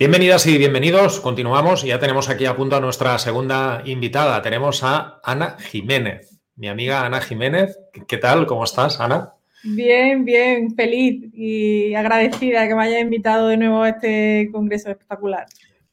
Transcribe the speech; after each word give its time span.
Bienvenidas 0.00 0.46
y 0.46 0.56
bienvenidos. 0.56 1.20
Continuamos. 1.20 1.82
Ya 1.82 1.98
tenemos 1.98 2.30
aquí 2.30 2.46
a 2.46 2.56
punto 2.56 2.74
a 2.74 2.80
nuestra 2.80 3.18
segunda 3.18 3.82
invitada. 3.84 4.40
Tenemos 4.40 4.82
a 4.82 5.20
Ana 5.22 5.58
Jiménez, 5.58 6.40
mi 6.56 6.68
amiga 6.68 7.04
Ana 7.04 7.20
Jiménez. 7.20 7.78
¿Qué 8.08 8.16
tal? 8.16 8.46
¿Cómo 8.46 8.64
estás, 8.64 8.98
Ana? 8.98 9.34
Bien, 9.62 10.24
bien, 10.24 10.74
feliz 10.74 11.28
y 11.34 11.94
agradecida 11.94 12.66
que 12.66 12.74
me 12.74 12.84
haya 12.84 12.98
invitado 12.98 13.48
de 13.48 13.58
nuevo 13.58 13.82
a 13.82 13.90
este 13.90 14.48
congreso 14.50 14.88
espectacular. 14.88 15.44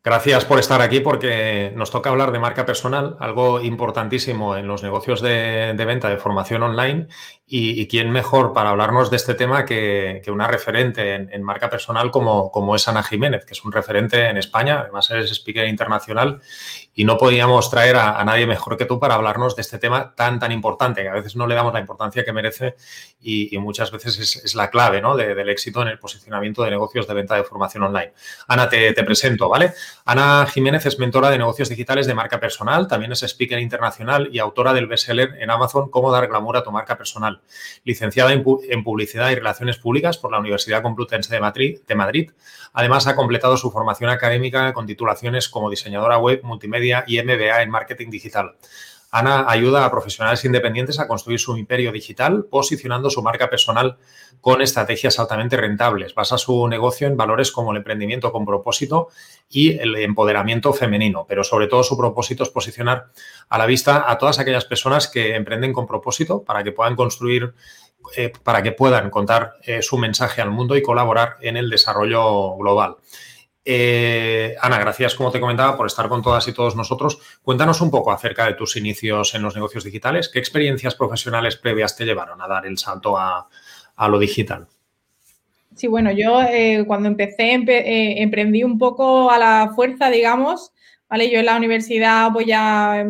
Gracias 0.08 0.46
por 0.46 0.58
estar 0.58 0.82
aquí 0.82 1.02
porque 1.02 1.74
nos 1.76 1.92
toca 1.92 2.10
hablar 2.10 2.32
de 2.32 2.40
marca 2.40 2.66
personal, 2.66 3.18
algo 3.20 3.60
importantísimo 3.60 4.56
en 4.56 4.66
los 4.66 4.82
negocios 4.82 5.22
de, 5.22 5.74
venta 5.86 6.10
de 6.10 6.16
formación 6.16 6.64
online 6.64 7.08
y, 7.50 7.88
quién 7.88 8.12
mejor 8.12 8.52
para 8.52 8.72
hablarnos 8.72 9.10
de 9.10 9.16
este 9.16 9.34
tema 9.34 9.64
que, 9.64 10.22
una 10.28 10.48
referente 10.48 11.16
en, 11.16 11.44
marca 11.44 11.70
personal 11.70 12.12
como, 12.12 12.52
como, 12.52 12.76
es 12.76 12.86
Ana 12.90 13.04
Jiménez, 13.04 13.46
que 13.46 13.54
es 13.54 13.64
un 13.64 13.72
referente 13.72 14.28
en 14.28 14.36
España, 14.36 14.82
además 14.82 15.10
es 15.12 15.32
speaker 15.32 15.66
internacional 15.66 16.42
y 16.94 17.06
no 17.06 17.18
podíamos 17.18 17.70
traer 17.70 17.96
a, 17.96 18.22
nadie 18.26 18.46
mejor 18.48 18.76
que 18.76 18.84
tú 18.84 19.00
para 19.00 19.16
hablarnos 19.16 19.56
de 19.56 19.62
este 19.62 19.80
tema 19.80 20.14
tan, 20.14 20.40
tan 20.40 20.52
importante, 20.52 21.04
que 21.04 21.08
a 21.08 21.14
veces 21.14 21.38
no 21.38 21.48
le 21.48 21.56
damos 21.56 21.74
la 21.74 21.80
importancia 21.80 22.26
que 22.26 22.34
merece 22.34 22.76
y, 23.22 23.58
muchas 23.60 23.92
veces 23.92 24.44
es, 24.44 24.56
la 24.56 24.70
clave 24.70 25.00
¿no? 25.00 25.16
del 25.16 25.48
éxito 25.50 25.82
en 25.82 25.88
el 25.88 26.00
posicionamiento 26.00 26.64
de 26.64 26.72
negocios 26.72 27.08
de 27.08 27.14
venta 27.14 27.36
de 27.36 27.46
formación 27.46 27.84
online. 27.84 28.12
Ana, 28.50 28.68
te, 28.68 28.92
te 28.92 29.04
presento, 29.06 29.48
¿vale? 29.48 29.72
Ana 30.04 30.46
Jiménez 30.48 30.86
es 30.86 31.00
mentora 31.00 31.30
de 31.30 31.38
negocios 31.38 31.70
digitales 31.70 32.08
de 32.08 32.14
marca 32.14 32.42
personal, 32.42 32.90
también 32.90 33.14
es 33.14 33.24
speaker 33.24 33.60
internacional 33.60 34.30
y 34.34 34.40
autora 34.40 34.74
del 34.74 34.88
bestseller 34.88 35.36
en 35.40 35.50
Amazon 35.50 35.90
Cómo 35.90 36.12
dar 36.12 36.28
glamour 36.28 36.58
a 36.58 36.64
tu 36.64 36.72
marca 36.72 36.98
personal 36.98 37.37
licenciada 37.84 38.32
en, 38.34 38.44
Publicidad 38.84 39.30
y 39.32 39.36
Relaciones 39.36 39.78
Públicas 39.78 40.18
por 40.18 40.32
la 40.32 40.40
Universidad 40.40 40.82
Complutense 40.82 41.34
de 41.34 41.40
Madrid, 41.40 41.80
de 41.88 41.96
Madrid. 41.96 42.32
Además, 42.74 43.08
ha 43.08 43.16
completado 43.16 43.58
su 43.58 43.72
formación 43.72 44.10
académica 44.10 44.74
con 44.74 44.86
titulaciones 44.86 45.50
como 45.50 45.70
diseñadora 45.70 46.18
web, 46.18 46.42
multimedia 46.44 47.04
y 47.08 47.22
MBA 47.22 47.62
en 47.62 47.70
marketing 47.70 48.10
digital. 48.10 48.56
Ana 49.18 49.46
ayuda 49.48 49.84
a 49.84 49.90
profesionales 49.90 50.46
independientes 50.46 51.00
a 51.00 51.08
construir 51.08 51.40
su 51.40 51.58
imperio 51.58 51.92
digital, 51.92 52.46
posicionando 52.46 53.10
su 53.10 53.24
marca 53.24 53.50
personal 53.50 53.98
con 54.42 54.62
estrategias 54.62 55.18
altamente 55.18 55.58
rentables. 55.58 56.14
Basa 56.14 56.38
su 56.38 56.68
negocio 56.68 57.08
en 57.08 57.18
valores 57.18 57.52
como 57.52 57.72
el 57.72 57.78
emprendimiento 57.78 58.32
con 58.32 58.46
propósito 58.46 59.08
y 59.50 59.80
el 59.80 59.96
empoderamiento 59.96 60.72
femenino, 60.72 61.26
pero 61.28 61.44
sobre 61.44 61.66
todo 61.66 61.82
su 61.84 61.98
propósito 61.98 62.44
es 62.44 62.50
posicionar 62.50 63.06
a 63.50 63.58
la 63.58 63.66
vista 63.66 64.06
a 64.08 64.20
todas 64.20 64.38
aquellas 64.38 64.66
personas 64.66 65.08
que 65.08 65.36
emprenden 65.36 65.74
con 65.74 65.88
propósito 65.88 66.44
para 66.44 66.64
que 66.64 66.72
puedan 66.72 66.96
construir, 66.96 67.56
eh, 68.16 68.32
para 68.44 68.62
que 68.62 68.72
puedan 68.72 69.10
contar 69.10 69.54
eh, 69.64 69.82
su 69.82 69.98
mensaje 69.98 70.44
al 70.44 70.52
mundo 70.52 70.76
y 70.76 70.84
colaborar 70.84 71.38
en 71.42 71.58
el 71.58 71.72
desarrollo 71.72 72.56
global. 72.56 72.98
Eh, 73.70 74.56
Ana, 74.62 74.80
gracias, 74.80 75.14
como 75.14 75.30
te 75.30 75.42
comentaba, 75.42 75.76
por 75.76 75.88
estar 75.88 76.08
con 76.08 76.22
todas 76.22 76.48
y 76.48 76.54
todos 76.54 76.78
nosotros. 76.78 77.20
Cuéntanos 77.44 77.82
un 77.82 77.92
poco 77.92 78.14
acerca 78.14 78.46
de 78.46 78.54
tus 78.54 78.78
inicios 78.78 79.36
en 79.36 79.42
los 79.42 79.56
negocios 79.56 79.84
digitales. 79.84 80.30
¿Qué 80.30 80.40
experiencias 80.40 80.96
profesionales 80.96 81.58
previas 81.58 81.98
te 81.98 82.06
llevaron 82.06 82.42
a 82.42 82.48
dar 82.48 82.66
el 82.66 82.78
salto 82.78 83.18
a, 83.18 83.50
lo 84.08 84.20
digital? 84.20 84.68
Sí, 85.76 85.88
bueno, 85.88 86.14
yo 86.14 86.42
eh, 86.44 86.86
cuando 86.88 87.10
empecé, 87.10 87.56
eh, 87.56 88.22
emprendí 88.22 88.64
un 88.64 88.80
poco 88.80 89.30
a 89.30 89.38
la 89.38 89.74
fuerza, 89.76 90.10
digamos, 90.10 90.72
¿vale? 91.10 91.30
Yo 91.30 91.40
en 91.40 91.48
la 91.48 91.58
universidad 91.58 92.32
pues 92.32 92.48
ya 92.48 93.04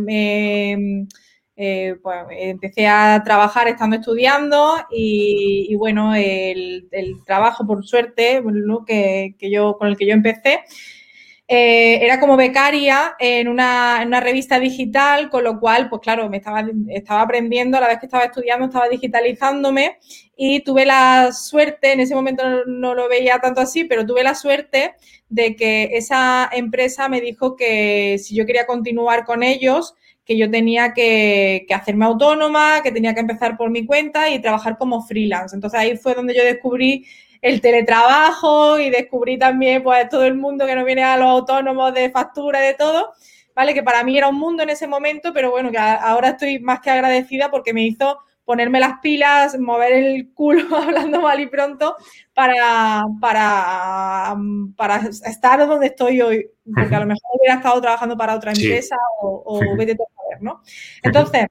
eh, 1.59 1.95
pues 2.03 2.19
empecé 2.30 2.86
a 2.86 3.23
trabajar 3.25 3.67
estando 3.67 3.95
estudiando 3.95 4.75
y, 4.91 5.73
bueno, 5.75 6.14
el, 6.14 6.88
trabajo, 7.25 7.66
por 7.66 7.83
suerte, 7.83 8.44
que, 8.86 9.52
yo, 9.52 9.75
con 9.80 9.88
el 9.88 9.97
que 9.97 10.05
yo 10.05 10.14
empecé, 10.14 10.59
eh, 11.47 11.97
era 12.03 12.19
como 12.19 12.38
becaria 12.38 13.16
en 13.17 13.47
una, 13.47 14.05
revista 14.19 14.59
digital, 14.59 15.31
con 15.31 15.44
lo 15.45 15.59
cual, 15.59 15.89
pues 15.89 16.02
claro, 16.03 16.30
me 16.30 16.38
estaba, 16.38 16.64
estaba 16.89 17.22
aprendiendo, 17.22 17.77
a 17.77 17.82
la 17.82 17.87
vez 17.87 17.99
que 17.99 18.05
estaba 18.05 18.26
estudiando, 18.26 18.67
estaba 18.67 18.87
digitalizándome 18.87 19.98
y 20.36 20.59
tuve 20.59 20.86
la 20.86 21.32
suerte, 21.32 21.93
en 21.93 22.02
ese 22.02 22.14
momento 22.14 22.43
no 22.67 22.93
lo 22.93 23.09
veía 23.09 23.39
tanto 23.39 23.61
así, 23.61 23.83
pero 23.86 24.05
tuve 24.05 24.23
la 24.23 24.36
suerte 24.36 24.93
de 25.30 25.55
que 25.55 25.89
esa 25.93 26.49
empresa 26.52 27.09
me 27.09 27.20
dijo 27.20 27.55
que 27.55 28.20
si 28.20 28.36
yo 28.36 28.45
quería 28.45 28.67
continuar 28.67 29.26
con 29.26 29.42
ellos, 29.42 29.95
que 30.27 30.38
yo 30.38 30.52
tenía 30.52 30.93
que, 30.93 31.65
hacerme 31.73 32.05
autónoma, 32.05 32.82
que 32.83 32.92
tenía 32.92 33.14
que 33.14 33.21
empezar 33.21 33.55
por 33.55 33.70
mi 33.70 33.86
cuenta 33.86 34.30
y 34.30 34.42
trabajar 34.42 34.77
como 34.77 35.02
freelance. 35.02 35.55
Entonces 35.55 35.80
ahí 35.80 35.95
fue 35.95 36.15
donde 36.15 36.36
yo 36.36 36.43
descubrí 36.43 37.05
el 37.42 37.61
teletrabajo 37.61 38.77
y 38.77 38.89
descubrí 38.89 39.39
también 39.39 39.82
pues 39.83 40.10
todo 40.10 40.26
el 40.26 40.36
mundo 40.36 40.65
que 40.65 40.76
nos 40.76 40.83
viene 40.83 41.04
a 41.04 41.15
los 41.15 41.27
autónomos 41.27 41.93
de 41.93 42.10
factura 42.10 42.61
y 42.61 42.67
de 42.67 42.73
todo, 42.73 43.14
¿vale? 43.55 43.73
Que 43.73 43.83
para 43.83 44.04
mí 44.04 44.17
era 44.17 44.27
un 44.27 44.38
mundo 44.38 44.64
en 44.64 44.70
ese 44.70 44.86
momento, 44.86 45.32
pero 45.33 45.49
bueno, 45.49 45.71
que 45.71 45.77
ahora 45.77 46.30
estoy 46.30 46.59
más 46.59 46.82
que 46.82 46.89
agradecida 46.89 47.49
porque 47.49 47.73
me 47.73 47.83
hizo 47.83 48.20
ponerme 48.44 48.80
las 48.80 48.99
pilas, 49.02 49.58
mover 49.59 49.94
el 49.94 50.33
culo 50.33 50.64
hablando 50.76 51.21
mal 51.21 51.39
y 51.39 51.48
pronto 51.48 51.95
para, 52.33 53.04
para, 53.21 54.36
para 54.76 54.98
estar 55.08 55.67
donde 55.67 55.88
estoy 55.88 56.21
hoy, 56.21 56.49
porque 56.73 56.95
a 56.95 56.99
lo 56.99 57.05
mejor 57.05 57.21
hubiera 57.38 57.55
estado 57.55 57.80
trabajando 57.80 58.17
para 58.17 58.36
otra 58.36 58.52
empresa 58.52 58.98
o, 59.21 59.44
o 59.45 59.76
vete 59.77 59.95
¿no? 60.42 60.61
Entonces, 61.03 61.48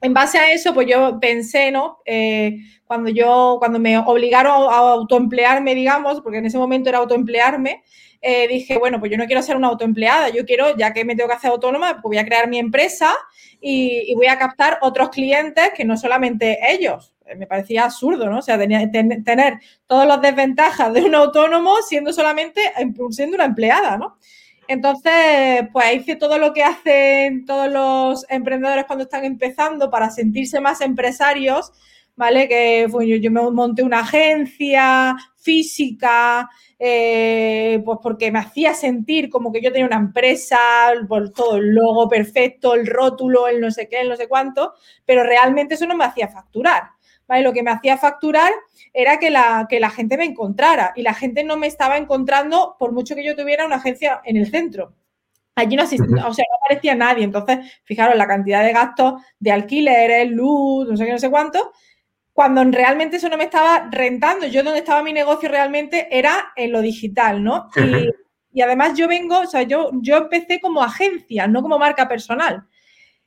en 0.00 0.14
base 0.14 0.38
a 0.38 0.52
eso, 0.52 0.74
pues 0.74 0.86
yo 0.86 1.18
pensé, 1.20 1.70
¿no? 1.70 1.98
Eh, 2.06 2.58
cuando 2.84 3.10
yo, 3.10 3.56
cuando 3.58 3.78
me 3.78 3.98
obligaron 3.98 4.70
a 4.70 4.76
autoemplearme, 4.76 5.74
digamos, 5.74 6.20
porque 6.20 6.38
en 6.38 6.46
ese 6.46 6.58
momento 6.58 6.88
era 6.88 6.98
autoemplearme, 6.98 7.82
eh, 8.20 8.48
dije, 8.48 8.78
bueno, 8.78 8.98
pues 8.98 9.12
yo 9.12 9.18
no 9.18 9.26
quiero 9.26 9.42
ser 9.42 9.56
una 9.56 9.68
autoempleada, 9.68 10.30
yo 10.30 10.44
quiero, 10.44 10.76
ya 10.76 10.92
que 10.92 11.04
me 11.04 11.14
tengo 11.14 11.28
que 11.28 11.36
hacer 11.36 11.50
autónoma, 11.50 11.94
pues 11.94 12.02
voy 12.02 12.18
a 12.18 12.24
crear 12.24 12.48
mi 12.48 12.58
empresa 12.58 13.14
y, 13.60 14.14
voy 14.14 14.26
a 14.26 14.38
captar 14.38 14.78
otros 14.82 15.10
clientes 15.10 15.70
que 15.76 15.84
no 15.84 15.96
solamente 15.96 16.58
ellos. 16.68 17.14
Eh, 17.26 17.36
me 17.36 17.46
parecía 17.46 17.84
absurdo, 17.84 18.28
¿no? 18.28 18.38
O 18.38 18.42
sea, 18.42 18.58
tenía, 18.58 18.90
tener 18.90 19.60
todas 19.86 20.08
las 20.08 20.20
desventajas 20.20 20.92
de 20.92 21.02
un 21.02 21.14
autónomo 21.14 21.76
siendo 21.86 22.12
solamente, 22.12 22.60
siendo 23.10 23.36
una 23.36 23.44
empleada, 23.44 23.96
¿no? 23.96 24.18
Entonces, 24.68 25.66
pues 25.72 25.96
hice 25.96 26.16
todo 26.16 26.38
lo 26.38 26.52
que 26.52 26.62
hacen 26.62 27.46
todos 27.46 27.72
los 27.72 28.26
emprendedores 28.30 28.84
cuando 28.84 29.04
están 29.04 29.24
empezando 29.24 29.90
para 29.90 30.10
sentirse 30.10 30.60
más 30.60 30.82
empresarios, 30.82 31.72
¿vale? 32.16 32.48
Que 32.48 32.86
yo, 33.22 33.30
me 33.30 33.50
monté 33.50 33.82
una 33.82 34.00
agencia 34.00 35.16
física, 35.36 36.50
eh, 36.78 37.80
pues 37.82 37.98
porque 38.02 38.30
me 38.30 38.40
hacía 38.40 38.74
sentir 38.74 39.30
como 39.30 39.50
que 39.50 39.62
yo 39.62 39.72
tenía 39.72 39.86
una 39.86 39.96
empresa, 39.96 40.58
por 41.08 41.30
todo 41.32 41.56
el 41.56 41.74
logo 41.74 42.06
perfecto, 42.06 42.74
el 42.74 42.86
rótulo, 42.86 43.48
el 43.48 43.62
no 43.62 43.70
sé 43.70 43.88
qué, 43.88 44.02
el 44.02 44.10
no 44.10 44.16
sé 44.16 44.28
cuánto, 44.28 44.74
pero 45.06 45.22
realmente 45.22 45.74
eso 45.74 45.86
no 45.86 45.96
me 45.96 46.04
hacía 46.04 46.28
facturar. 46.28 46.90
Lo 47.28 47.52
que 47.52 47.62
me 47.62 47.70
hacía 47.70 47.98
facturar 47.98 48.52
era 48.92 49.18
que 49.18 49.30
la, 49.30 49.66
que 49.68 49.80
la 49.80 49.90
gente 49.90 50.16
me 50.16 50.24
encontrara 50.24 50.92
y 50.96 51.02
la 51.02 51.14
gente 51.14 51.44
no 51.44 51.56
me 51.56 51.66
estaba 51.66 51.96
encontrando 51.96 52.76
por 52.78 52.92
mucho 52.92 53.14
que 53.14 53.24
yo 53.24 53.36
tuviera 53.36 53.66
una 53.66 53.76
agencia 53.76 54.20
en 54.24 54.36
el 54.36 54.50
centro. 54.50 54.94
Allí 55.54 55.76
no 55.76 55.82
asistía, 55.82 56.26
o 56.26 56.32
sea, 56.32 56.44
no 56.48 56.56
aparecía 56.64 56.94
nadie. 56.94 57.24
Entonces, 57.24 57.58
fijaros 57.84 58.16
la 58.16 58.26
cantidad 58.26 58.62
de 58.62 58.72
gastos 58.72 59.22
de 59.38 59.52
alquileres, 59.52 60.30
luz, 60.30 60.88
no 60.88 60.96
sé 60.96 61.04
qué, 61.04 61.12
no 61.12 61.18
sé 61.18 61.30
cuánto, 61.30 61.72
cuando 62.32 62.62
realmente 62.64 63.16
eso 63.16 63.28
no 63.28 63.36
me 63.36 63.44
estaba 63.44 63.88
rentando. 63.90 64.46
Yo 64.46 64.62
donde 64.62 64.78
estaba 64.78 65.02
mi 65.02 65.12
negocio 65.12 65.48
realmente 65.48 66.08
era 66.16 66.52
en 66.54 66.72
lo 66.72 66.80
digital, 66.80 67.42
¿no? 67.42 67.68
Y, 67.76 68.08
y 68.58 68.62
además 68.62 68.96
yo 68.96 69.08
vengo, 69.08 69.40
o 69.40 69.46
sea, 69.46 69.62
yo, 69.62 69.90
yo 69.94 70.16
empecé 70.16 70.60
como 70.60 70.82
agencia, 70.82 71.46
no 71.46 71.60
como 71.60 71.78
marca 71.78 72.08
personal. 72.08 72.64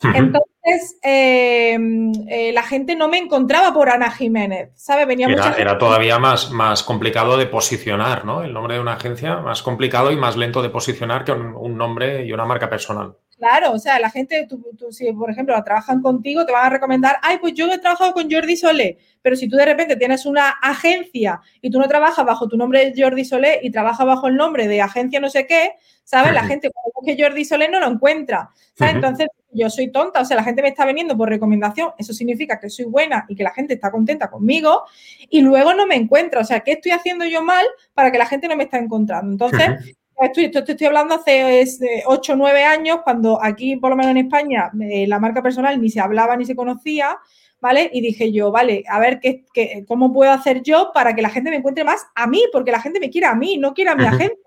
Entonces, 0.04 0.98
em, 1.04 2.12
eh, 2.28 2.52
la 2.54 2.64
gente 2.64 2.96
no 2.96 3.08
me 3.08 3.18
encontraba 3.18 3.74
por 3.74 3.90
Ana 3.90 4.12
Jiménez, 4.12 4.72
¿sabe? 4.76 5.06
Venía 5.06 5.28
era, 5.28 5.56
era 5.58 5.78
todavía 5.78 6.18
más, 6.18 6.52
más 6.52 6.84
complicado 6.84 7.38
de 7.38 7.46
posicionar, 7.46 8.26
¿no? 8.26 8.44
El 8.44 8.54
nombre 8.54 8.76
de 8.76 8.82
una 8.82 8.94
agencia, 8.94 9.38
más 9.38 9.62
complicado 9.62 10.12
y 10.12 10.18
más 10.18 10.38
lento 10.38 10.62
de 10.62 10.70
posicionar 10.70 11.24
que 11.24 11.32
un 11.32 11.78
nombre 11.78 12.26
y 12.26 12.34
una 12.34 12.46
marca 12.46 12.70
personal. 12.70 13.16
Claro, 13.42 13.72
o 13.72 13.80
sea, 13.80 14.00
la 14.00 14.12
gente, 14.12 14.46
tú, 14.48 14.64
si 14.92 15.12
por 15.14 15.32
ejemplo 15.32 15.56
trabajan 15.64 16.00
contigo, 16.04 16.46
te 16.46 16.52
van 16.52 16.68
a 16.68 16.70
recomendar, 16.70 17.18
ay, 17.24 17.40
pues 17.40 17.56
yo 17.56 17.72
he 17.72 17.80
trabajado 17.80 18.14
con 18.14 18.30
Jordi 18.30 18.56
Solé, 18.56 19.00
pero 19.24 19.36
si 19.36 19.50
tú 19.50 19.56
de 19.56 19.66
repente 19.66 19.96
tienes 19.96 20.28
una 20.28 20.50
agencia 20.62 21.42
y 21.60 21.72
tú 21.72 21.80
no 21.80 21.88
trabajas 21.88 22.24
bajo 22.24 22.48
tu 22.48 22.56
nombre 22.56 22.92
de 22.92 23.02
Jordi 23.02 23.26
Solé 23.26 23.60
y 23.64 23.72
trabajas 23.72 24.06
bajo 24.06 24.28
el 24.28 24.36
nombre 24.36 24.68
de 24.68 24.80
agencia 24.80 25.20
no 25.20 25.28
sé 25.28 25.48
qué, 25.48 25.72
¿sabes? 26.04 26.34
La 26.34 26.44
gente 26.44 26.70
cuando 26.70 26.92
busque 26.94 27.18
Jordi 27.20 27.44
Solé 27.44 27.68
no 27.68 27.80
lo 27.80 27.88
encuentra, 27.88 28.52
¿sabes? 28.76 28.94
Entonces, 28.94 29.28
yo 29.54 29.70
soy 29.70 29.92
tonta, 29.92 30.22
o 30.22 30.26
sea, 30.26 30.38
la 30.38 30.44
gente 30.44 30.62
me 30.62 30.70
está 30.70 30.86
viniendo 30.86 31.18
por 31.18 31.30
recomendación, 31.30 31.92
eso 31.98 32.14
significa 32.14 32.60
que 32.60 32.70
soy 32.70 32.86
buena 32.86 33.26
y 33.28 33.36
que 33.36 33.44
la 33.44 33.52
gente 33.52 33.74
está 33.74 33.92
contenta 33.92 34.30
conmigo 34.30 34.84
y 35.30 35.42
luego 35.42 35.74
no 35.74 35.86
me 35.86 35.96
encuentra, 35.96 36.42
o 36.42 36.44
sea, 36.44 36.62
¿qué 36.62 36.74
estoy 36.74 36.92
haciendo 36.92 37.26
yo 37.26 37.44
mal 37.44 37.66
para 37.94 38.12
que 38.12 38.18
la 38.18 38.26
gente 38.26 38.48
no 38.48 38.56
me 38.56 38.64
está 38.64 38.78
encontrando? 38.78 39.32
Entonces, 39.32 39.96
esto, 40.22 40.64
te 40.64 40.74
estoy 40.74 40.88
hablando 40.88 41.16
hace 41.16 41.64
8 42.06 42.34
o 42.34 42.36
9 42.36 42.64
años, 42.64 43.00
cuando 43.04 43.44
aquí, 43.44 43.78
por 43.78 43.90
lo 43.90 43.96
menos 43.96 44.12
en 44.12 44.18
España, 44.18 44.72
eh, 44.80 45.08
la 45.08 45.20
marca 45.20 45.42
personal 45.42 45.82
ni 45.82 45.90
se 45.90 46.00
hablaba 46.00 46.38
ni 46.38 46.46
se 46.46 46.56
conocía, 46.56 47.18
¿vale? 47.60 47.90
Y 47.92 48.02
dije 48.02 48.32
yo, 48.32 48.52
vale, 48.52 48.84
a 48.88 49.00
ver 49.00 49.20
qué, 49.20 49.46
qué, 49.54 49.84
cómo 49.88 50.14
puedo 50.14 50.32
hacer 50.32 50.62
yo 50.62 50.92
para 50.94 51.16
que 51.16 51.22
la 51.22 51.30
gente 51.30 51.50
me 51.50 51.56
encuentre 51.56 51.84
más 51.84 52.06
a 52.14 52.28
mí, 52.28 52.44
porque 52.52 52.72
la 52.72 52.82
gente 52.82 53.00
me 53.00 53.10
quiere 53.10 53.28
a 53.28 53.36
mí, 53.36 53.58
no 53.58 53.74
quiere 53.74 53.92
a 53.92 53.96
mi 53.96 54.06
agencia. 54.06 54.38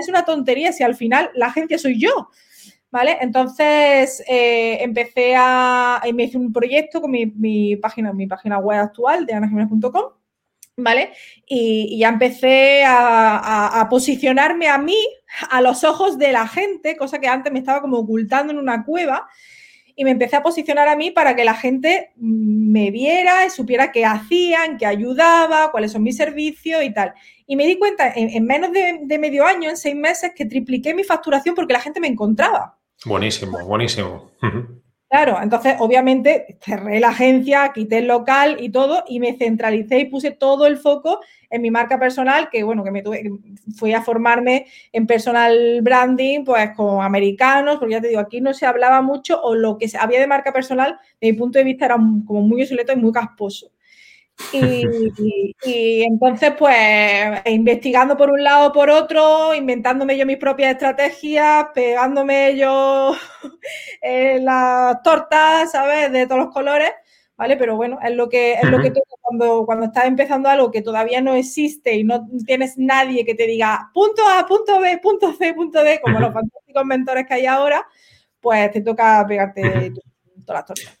Es 0.00 0.08
una 0.08 0.24
tontería 0.24 0.72
si 0.72 0.84
al 0.84 0.94
final 0.94 1.30
la 1.34 1.46
agencia 1.46 1.78
soy 1.78 2.00
yo. 2.00 2.30
¿Vale? 2.90 3.18
Entonces 3.20 4.22
eh, 4.26 4.82
empecé 4.82 5.34
a. 5.36 6.00
Me 6.14 6.24
hice 6.24 6.38
un 6.38 6.52
proyecto 6.52 7.00
con 7.02 7.10
mi, 7.10 7.26
mi, 7.26 7.76
página, 7.76 8.12
mi 8.14 8.26
página 8.26 8.58
web 8.58 8.80
actual 8.80 9.26
de 9.26 9.34
anajiménez.com, 9.34 10.12
¿vale? 10.78 11.12
Y, 11.46 11.98
ya 11.98 12.08
empecé 12.08 12.84
a, 12.86 13.86
posicionarme 13.90 14.68
a 14.68 14.78
mí 14.78 14.96
a 15.50 15.60
los 15.60 15.84
ojos 15.84 16.18
de 16.18 16.32
la 16.32 16.48
gente, 16.48 16.96
cosa 16.96 17.18
que 17.20 17.28
antes 17.28 17.52
me 17.52 17.58
estaba 17.58 17.82
como 17.82 17.98
ocultando 17.98 18.52
en 18.52 18.58
una 18.58 18.84
cueva. 18.84 19.28
Y 19.96 20.04
me 20.04 20.12
empecé 20.12 20.36
a 20.36 20.44
posicionar 20.44 20.88
a 20.88 20.94
mí 20.94 21.10
para 21.10 21.34
que 21.34 21.44
la 21.44 21.54
gente 21.54 22.12
me 22.16 22.92
viera 22.92 23.44
y 23.44 23.50
supiera 23.50 23.90
qué 23.90 24.04
hacían, 24.06 24.78
qué 24.78 24.86
ayudaba, 24.86 25.72
cuáles 25.72 25.90
son 25.92 26.04
mis 26.04 26.16
servicios 26.16 26.84
y 26.84 26.92
tal. 26.94 27.14
Y 27.48 27.56
me 27.56 27.66
di 27.66 27.76
cuenta 27.78 28.12
en, 28.14 28.30
en 28.30 28.44
menos 28.46 28.72
de, 28.72 29.00
de 29.02 29.18
medio 29.18 29.44
año, 29.44 29.68
en 29.68 29.76
seis 29.76 29.96
meses, 29.96 30.32
que 30.36 30.46
tripliqué 30.46 30.94
mi 30.94 31.02
facturación 31.02 31.56
porque 31.56 31.72
la 31.72 31.80
gente 31.80 31.98
me 32.00 32.06
encontraba. 32.06 32.77
Buenísimo, 33.04 33.64
buenísimo. 33.64 34.30
Claro, 35.08 35.38
entonces 35.42 35.76
obviamente 35.78 36.58
cerré 36.60 37.00
la 37.00 37.08
agencia, 37.08 37.72
quité 37.72 37.98
el 37.98 38.08
local 38.08 38.58
y 38.60 38.68
todo 38.68 39.04
y 39.08 39.20
me 39.20 39.38
centralicé 39.38 40.00
y 40.00 40.04
puse 40.04 40.32
todo 40.32 40.66
el 40.66 40.76
foco 40.76 41.20
en 41.48 41.62
mi 41.62 41.70
marca 41.70 41.98
personal, 41.98 42.50
que 42.50 42.62
bueno, 42.62 42.84
que 42.84 42.90
me 42.90 43.02
tuve, 43.02 43.22
fui 43.74 43.94
a 43.94 44.02
formarme 44.02 44.66
en 44.92 45.06
personal 45.06 45.80
branding, 45.80 46.44
pues 46.44 46.72
con 46.76 47.02
americanos, 47.02 47.78
porque 47.78 47.92
ya 47.92 48.00
te 48.02 48.08
digo, 48.08 48.20
aquí 48.20 48.42
no 48.42 48.52
se 48.52 48.66
hablaba 48.66 49.00
mucho 49.00 49.40
o 49.40 49.54
lo 49.54 49.78
que 49.78 49.88
había 49.98 50.20
de 50.20 50.26
marca 50.26 50.52
personal, 50.52 50.98
de 51.20 51.32
mi 51.32 51.38
punto 51.38 51.58
de 51.58 51.64
vista, 51.64 51.86
era 51.86 51.94
como 51.94 52.42
muy 52.42 52.60
obsoleto 52.60 52.92
y 52.92 52.96
muy 52.96 53.12
casposo. 53.12 53.70
Y, 54.52 54.86
y, 55.18 55.56
y, 55.64 56.02
entonces, 56.02 56.52
pues, 56.58 56.76
investigando 57.46 58.16
por 58.16 58.30
un 58.30 58.42
lado 58.42 58.68
o 58.68 58.72
por 58.72 58.88
otro, 58.88 59.54
inventándome 59.54 60.16
yo 60.16 60.24
mis 60.24 60.38
propias 60.38 60.72
estrategias, 60.72 61.66
pegándome 61.74 62.56
yo 62.56 63.14
eh, 64.02 64.38
las 64.40 65.02
tortas, 65.02 65.72
¿sabes? 65.72 66.10
De 66.12 66.26
todos 66.26 66.46
los 66.46 66.54
colores, 66.54 66.90
¿vale? 67.36 67.56
Pero 67.56 67.76
bueno, 67.76 67.98
es 68.02 68.14
lo 68.14 68.28
que, 68.28 68.54
es 68.54 68.64
lo 68.70 68.80
que 68.80 68.92
cuando, 69.20 69.66
cuando 69.66 69.86
estás 69.86 70.06
empezando 70.06 70.48
algo 70.48 70.70
que 70.70 70.82
todavía 70.82 71.20
no 71.20 71.34
existe 71.34 71.94
y 71.94 72.04
no 72.04 72.26
tienes 72.46 72.78
nadie 72.78 73.26
que 73.26 73.34
te 73.34 73.46
diga 73.46 73.90
punto 73.92 74.22
A, 74.26 74.46
punto 74.46 74.80
B, 74.80 74.98
punto 74.98 75.34
C, 75.34 75.52
punto 75.52 75.82
D, 75.82 76.00
como 76.00 76.18
los 76.20 76.32
fantásticos 76.32 76.84
mentores 76.86 77.26
que 77.26 77.34
hay 77.34 77.46
ahora, 77.46 77.86
pues 78.40 78.70
te 78.70 78.80
toca 78.80 79.24
pegarte 79.28 79.92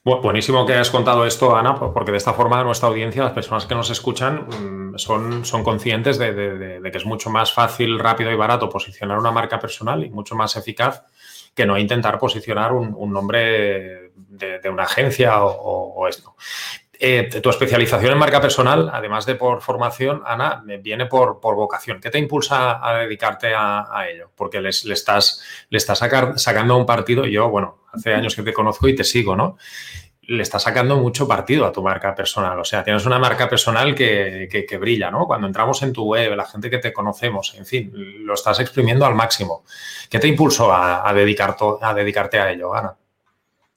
Buenísimo 0.04 0.66
que 0.66 0.74
hayas 0.74 0.90
contado 0.90 1.24
esto, 1.26 1.56
Ana, 1.56 1.74
porque 1.74 2.10
de 2.10 2.18
esta 2.18 2.32
forma 2.32 2.62
nuestra 2.62 2.88
audiencia, 2.88 3.24
las 3.24 3.32
personas 3.32 3.66
que 3.66 3.74
nos 3.74 3.90
escuchan, 3.90 4.46
mm, 4.48 4.98
son, 4.98 5.44
son 5.44 5.64
conscientes 5.64 6.18
de, 6.18 6.80
que 6.90 6.98
es 6.98 7.06
mucho 7.06 7.30
más 7.30 7.52
fácil, 7.52 7.98
rápido 7.98 8.30
y 8.30 8.36
barato 8.36 8.68
posicionar 8.68 9.18
una 9.18 9.30
marca 9.30 9.58
personal 9.58 10.04
y 10.04 10.10
mucho 10.10 10.34
más 10.34 10.56
eficaz 10.56 11.04
que 11.54 11.66
no 11.66 11.76
intentar 11.76 12.18
posicionar 12.18 12.72
un, 12.72 13.12
nombre 13.12 14.12
de, 14.14 14.70
una 14.70 14.84
agencia 14.84 15.42
o 15.42 16.06
esto. 16.06 16.34
Eh, 17.00 17.28
tu 17.40 17.48
especialización 17.48 18.12
en 18.12 18.18
marca 18.18 18.40
personal, 18.40 18.90
además 18.92 19.24
de 19.24 19.36
por 19.36 19.62
formación, 19.62 20.22
Ana, 20.26 20.64
viene 20.80 21.06
por, 21.06 21.38
por 21.38 21.54
vocación. 21.54 22.00
¿Qué 22.00 22.10
te 22.10 22.18
impulsa 22.18 22.84
a 22.84 22.98
dedicarte 22.98 23.54
a, 23.54 23.86
a 23.88 24.08
ello? 24.08 24.32
Porque 24.34 24.60
les, 24.60 24.84
le 24.84 24.94
estás, 24.94 25.40
estás 25.70 25.98
sacar, 25.98 26.38
sacando 26.40 26.76
un 26.76 26.86
partido, 26.86 27.24
yo, 27.24 27.48
bueno, 27.50 27.84
hace 27.92 28.14
años 28.14 28.34
que 28.34 28.42
te 28.42 28.52
conozco 28.52 28.88
y 28.88 28.96
te 28.96 29.04
sigo, 29.04 29.36
¿no? 29.36 29.56
Le 30.22 30.42
estás 30.42 30.64
sacando 30.64 30.96
mucho 30.96 31.28
partido 31.28 31.66
a 31.66 31.72
tu 31.72 31.84
marca 31.84 32.16
personal. 32.16 32.58
O 32.58 32.64
sea, 32.64 32.82
tienes 32.82 33.06
una 33.06 33.20
marca 33.20 33.48
personal 33.48 33.94
que, 33.94 34.48
que, 34.50 34.66
que 34.66 34.76
brilla, 34.76 35.08
¿no? 35.10 35.24
Cuando 35.26 35.46
entramos 35.46 35.80
en 35.82 35.92
tu 35.92 36.04
web, 36.04 36.34
la 36.34 36.46
gente 36.46 36.68
que 36.68 36.78
te 36.78 36.92
conocemos, 36.92 37.54
en 37.56 37.64
fin, 37.64 37.92
lo 37.94 38.34
estás 38.34 38.58
exprimiendo 38.58 39.06
al 39.06 39.14
máximo. 39.14 39.62
¿Qué 40.10 40.18
te 40.18 40.26
impulsó 40.26 40.72
a, 40.72 41.08
a, 41.08 41.14
dedicar 41.14 41.56
a 41.80 41.94
dedicarte 41.94 42.40
a 42.40 42.50
ello, 42.50 42.74
Ana? 42.74 42.94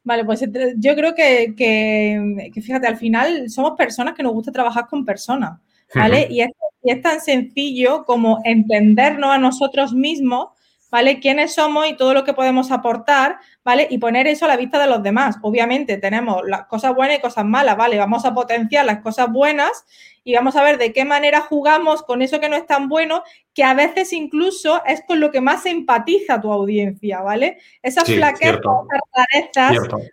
Vale, 0.03 0.25
pues 0.25 0.41
yo 0.77 0.95
creo 0.95 1.13
que, 1.13 1.53
que, 1.55 2.49
que, 2.53 2.61
fíjate, 2.61 2.87
al 2.87 2.97
final 2.97 3.49
somos 3.49 3.73
personas 3.77 4.15
que 4.15 4.23
nos 4.23 4.33
gusta 4.33 4.51
trabajar 4.51 4.87
con 4.87 5.05
personas, 5.05 5.59
¿vale? 5.93 6.21
Uh 6.21 6.31
-huh. 6.31 6.31
y, 6.31 6.41
es, 6.41 6.49
y, 6.83 6.91
es, 6.91 7.01
tan 7.01 7.21
sencillo 7.21 8.03
como 8.05 8.39
entendernos 8.43 9.29
a 9.29 9.37
nosotros 9.37 9.93
mismos, 9.93 10.49
¿vale? 10.89 11.19
Quiénes 11.19 11.53
somos 11.53 11.87
y 11.87 11.95
todo 11.95 12.15
lo 12.15 12.23
que 12.23 12.33
podemos 12.33 12.71
aportar, 12.71 13.37
¿vale? 13.63 13.87
Y 13.91 13.99
poner 13.99 14.25
eso 14.25 14.45
a 14.45 14.47
la 14.47 14.57
vista 14.57 14.79
de 14.79 14.87
los 14.87 15.03
demás. 15.03 15.37
Obviamente 15.43 15.97
tenemos 15.97 16.41
las 16.47 16.65
cosas 16.65 16.95
buenas 16.95 17.19
y 17.19 17.21
cosas 17.21 17.45
malas, 17.45 17.77
¿vale? 17.77 17.97
Vamos 17.97 18.25
a 18.25 18.33
potenciar 18.33 18.85
las 18.85 19.01
cosas 19.01 19.31
buenas 19.31 19.85
y 20.23 20.35
vamos 20.35 20.55
a 20.55 20.63
ver 20.63 20.77
de 20.77 20.93
qué 20.93 21.05
manera 21.05 21.41
jugamos 21.41 22.03
con 22.03 22.21
eso 22.21 22.39
que 22.39 22.49
no 22.49 22.55
es 22.55 22.65
tan 22.67 22.87
bueno, 22.87 23.23
que 23.53 23.63
a 23.63 23.73
veces 23.73 24.13
incluso 24.13 24.83
es 24.85 25.01
con 25.07 25.19
lo 25.19 25.31
que 25.31 25.41
más 25.41 25.65
empatiza 25.65 26.39
tu 26.39 26.51
audiencia, 26.51 27.21
¿vale? 27.21 27.57
Esas 27.81 28.05
sí, 28.05 28.15
flaquezas, 28.15 28.59
esas 28.59 29.01
rarezas, 29.13 29.89
¿vale? 29.89 30.11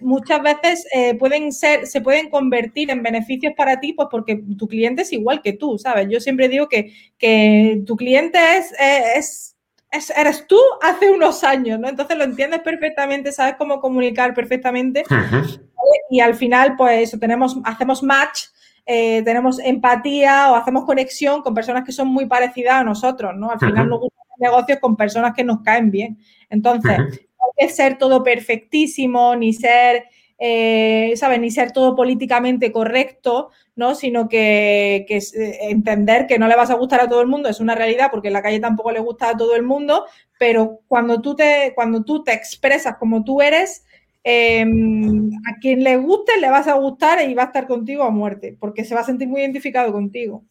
muchas 0.00 0.42
veces 0.42 0.86
eh, 0.92 1.14
pueden 1.14 1.52
ser, 1.52 1.86
se 1.86 2.00
pueden 2.00 2.30
convertir 2.30 2.90
en 2.90 3.02
beneficios 3.02 3.52
para 3.56 3.80
ti, 3.80 3.92
pues 3.92 4.08
porque 4.10 4.42
tu 4.56 4.68
cliente 4.68 5.02
es 5.02 5.12
igual 5.12 5.42
que 5.42 5.54
tú, 5.54 5.78
¿sabes? 5.78 6.08
Yo 6.10 6.20
siempre 6.20 6.48
digo 6.48 6.68
que, 6.68 6.92
que 7.18 7.82
tu 7.86 7.96
cliente 7.96 8.38
es, 8.56 8.72
es, 8.78 9.56
es 9.90 10.10
eres 10.10 10.46
tú 10.46 10.58
hace 10.82 11.10
unos 11.10 11.42
años, 11.44 11.80
¿no? 11.80 11.88
Entonces 11.88 12.16
lo 12.16 12.24
entiendes 12.24 12.60
perfectamente, 12.60 13.32
sabes 13.32 13.56
cómo 13.56 13.80
comunicar 13.80 14.34
perfectamente. 14.34 15.02
Uh 15.10 15.14
-huh. 15.14 15.40
¿vale? 15.40 16.00
Y 16.10 16.20
al 16.20 16.34
final, 16.34 16.74
pues 16.76 17.08
eso, 17.08 17.18
tenemos, 17.18 17.56
hacemos 17.64 18.02
match 18.02 18.44
eh, 18.86 19.22
tenemos 19.24 19.58
empatía 19.58 20.52
o 20.52 20.54
hacemos 20.54 20.84
conexión 20.84 21.42
con 21.42 21.54
personas 21.54 21.84
que 21.84 21.90
son 21.90 22.06
muy 22.06 22.26
parecidas 22.26 22.74
a 22.74 22.84
nosotros, 22.84 23.34
¿no? 23.36 23.50
Al 23.50 23.58
final 23.58 23.74
uh 23.74 23.86
-huh. 23.86 23.90
nos 23.90 24.00
gustan 24.00 24.24
negocios 24.38 24.78
con 24.78 24.96
personas 24.96 25.34
que 25.34 25.42
nos 25.42 25.62
caen 25.62 25.90
bien. 25.90 26.18
Entonces, 26.50 26.98
uh 26.98 27.02
-huh. 27.02 27.10
no 27.10 27.44
hay 27.46 27.66
que 27.66 27.72
ser 27.74 27.98
todo 27.98 28.22
perfectísimo, 28.22 29.34
ni 29.34 29.52
ser, 29.52 30.04
eh, 30.38 31.12
¿sabes? 31.16 31.40
Ni 31.40 31.50
ser 31.50 31.72
todo 31.72 31.96
políticamente 31.96 32.70
correcto, 32.70 33.50
¿no? 33.74 33.94
Sino 33.96 34.28
que, 34.28 35.04
que 35.08 35.16
eh, 35.16 35.58
entender 35.70 36.28
que 36.28 36.38
no 36.38 36.46
le 36.46 36.54
vas 36.54 36.70
a 36.70 36.74
gustar 36.74 37.00
a 37.00 37.08
todo 37.08 37.22
el 37.22 37.28
mundo 37.28 37.48
es 37.48 37.58
una 37.60 37.74
realidad, 37.74 38.10
porque 38.12 38.28
en 38.28 38.34
la 38.34 38.42
calle 38.42 38.60
tampoco 38.60 38.92
le 38.92 39.00
gusta 39.00 39.30
a 39.30 39.36
todo 39.36 39.56
el 39.56 39.62
mundo, 39.64 40.04
pero 40.38 40.80
cuando 40.86 41.20
tú 41.20 41.34
te, 41.34 41.72
cuando 41.74 42.04
tú 42.04 42.22
te 42.22 42.32
expresas 42.34 42.96
como 42.98 43.24
tú 43.24 43.40
eres, 43.42 43.85
eh, 44.28 44.62
a 44.62 45.60
quien 45.60 45.84
le 45.84 45.96
guste 45.98 46.32
le 46.40 46.50
vas 46.50 46.66
a 46.66 46.74
gustar 46.74 47.28
y 47.28 47.34
va 47.34 47.44
a 47.44 47.46
estar 47.46 47.68
contigo 47.68 48.02
a 48.02 48.10
muerte, 48.10 48.56
porque 48.58 48.84
se 48.84 48.94
va 48.94 49.02
a 49.02 49.04
sentir 49.04 49.28
muy 49.28 49.40
identificado 49.40 49.92
contigo. 49.92 50.42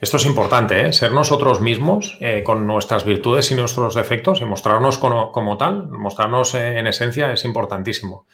Esto 0.00 0.16
es 0.16 0.26
importante, 0.26 0.86
¿eh? 0.86 0.92
ser 0.92 1.12
nosotros 1.12 1.60
mismos 1.60 2.16
eh, 2.20 2.42
con 2.44 2.66
nuestras 2.66 3.04
virtudes 3.04 3.50
y 3.50 3.54
nuestros 3.56 3.94
defectos 3.94 4.40
y 4.40 4.44
mostrarnos 4.44 4.96
como, 4.96 5.32
como 5.32 5.56
tal, 5.58 5.88
mostrarnos 5.88 6.54
eh, 6.54 6.78
en 6.78 6.86
esencia 6.86 7.32
es 7.32 7.44
importantísimo. 7.44 8.26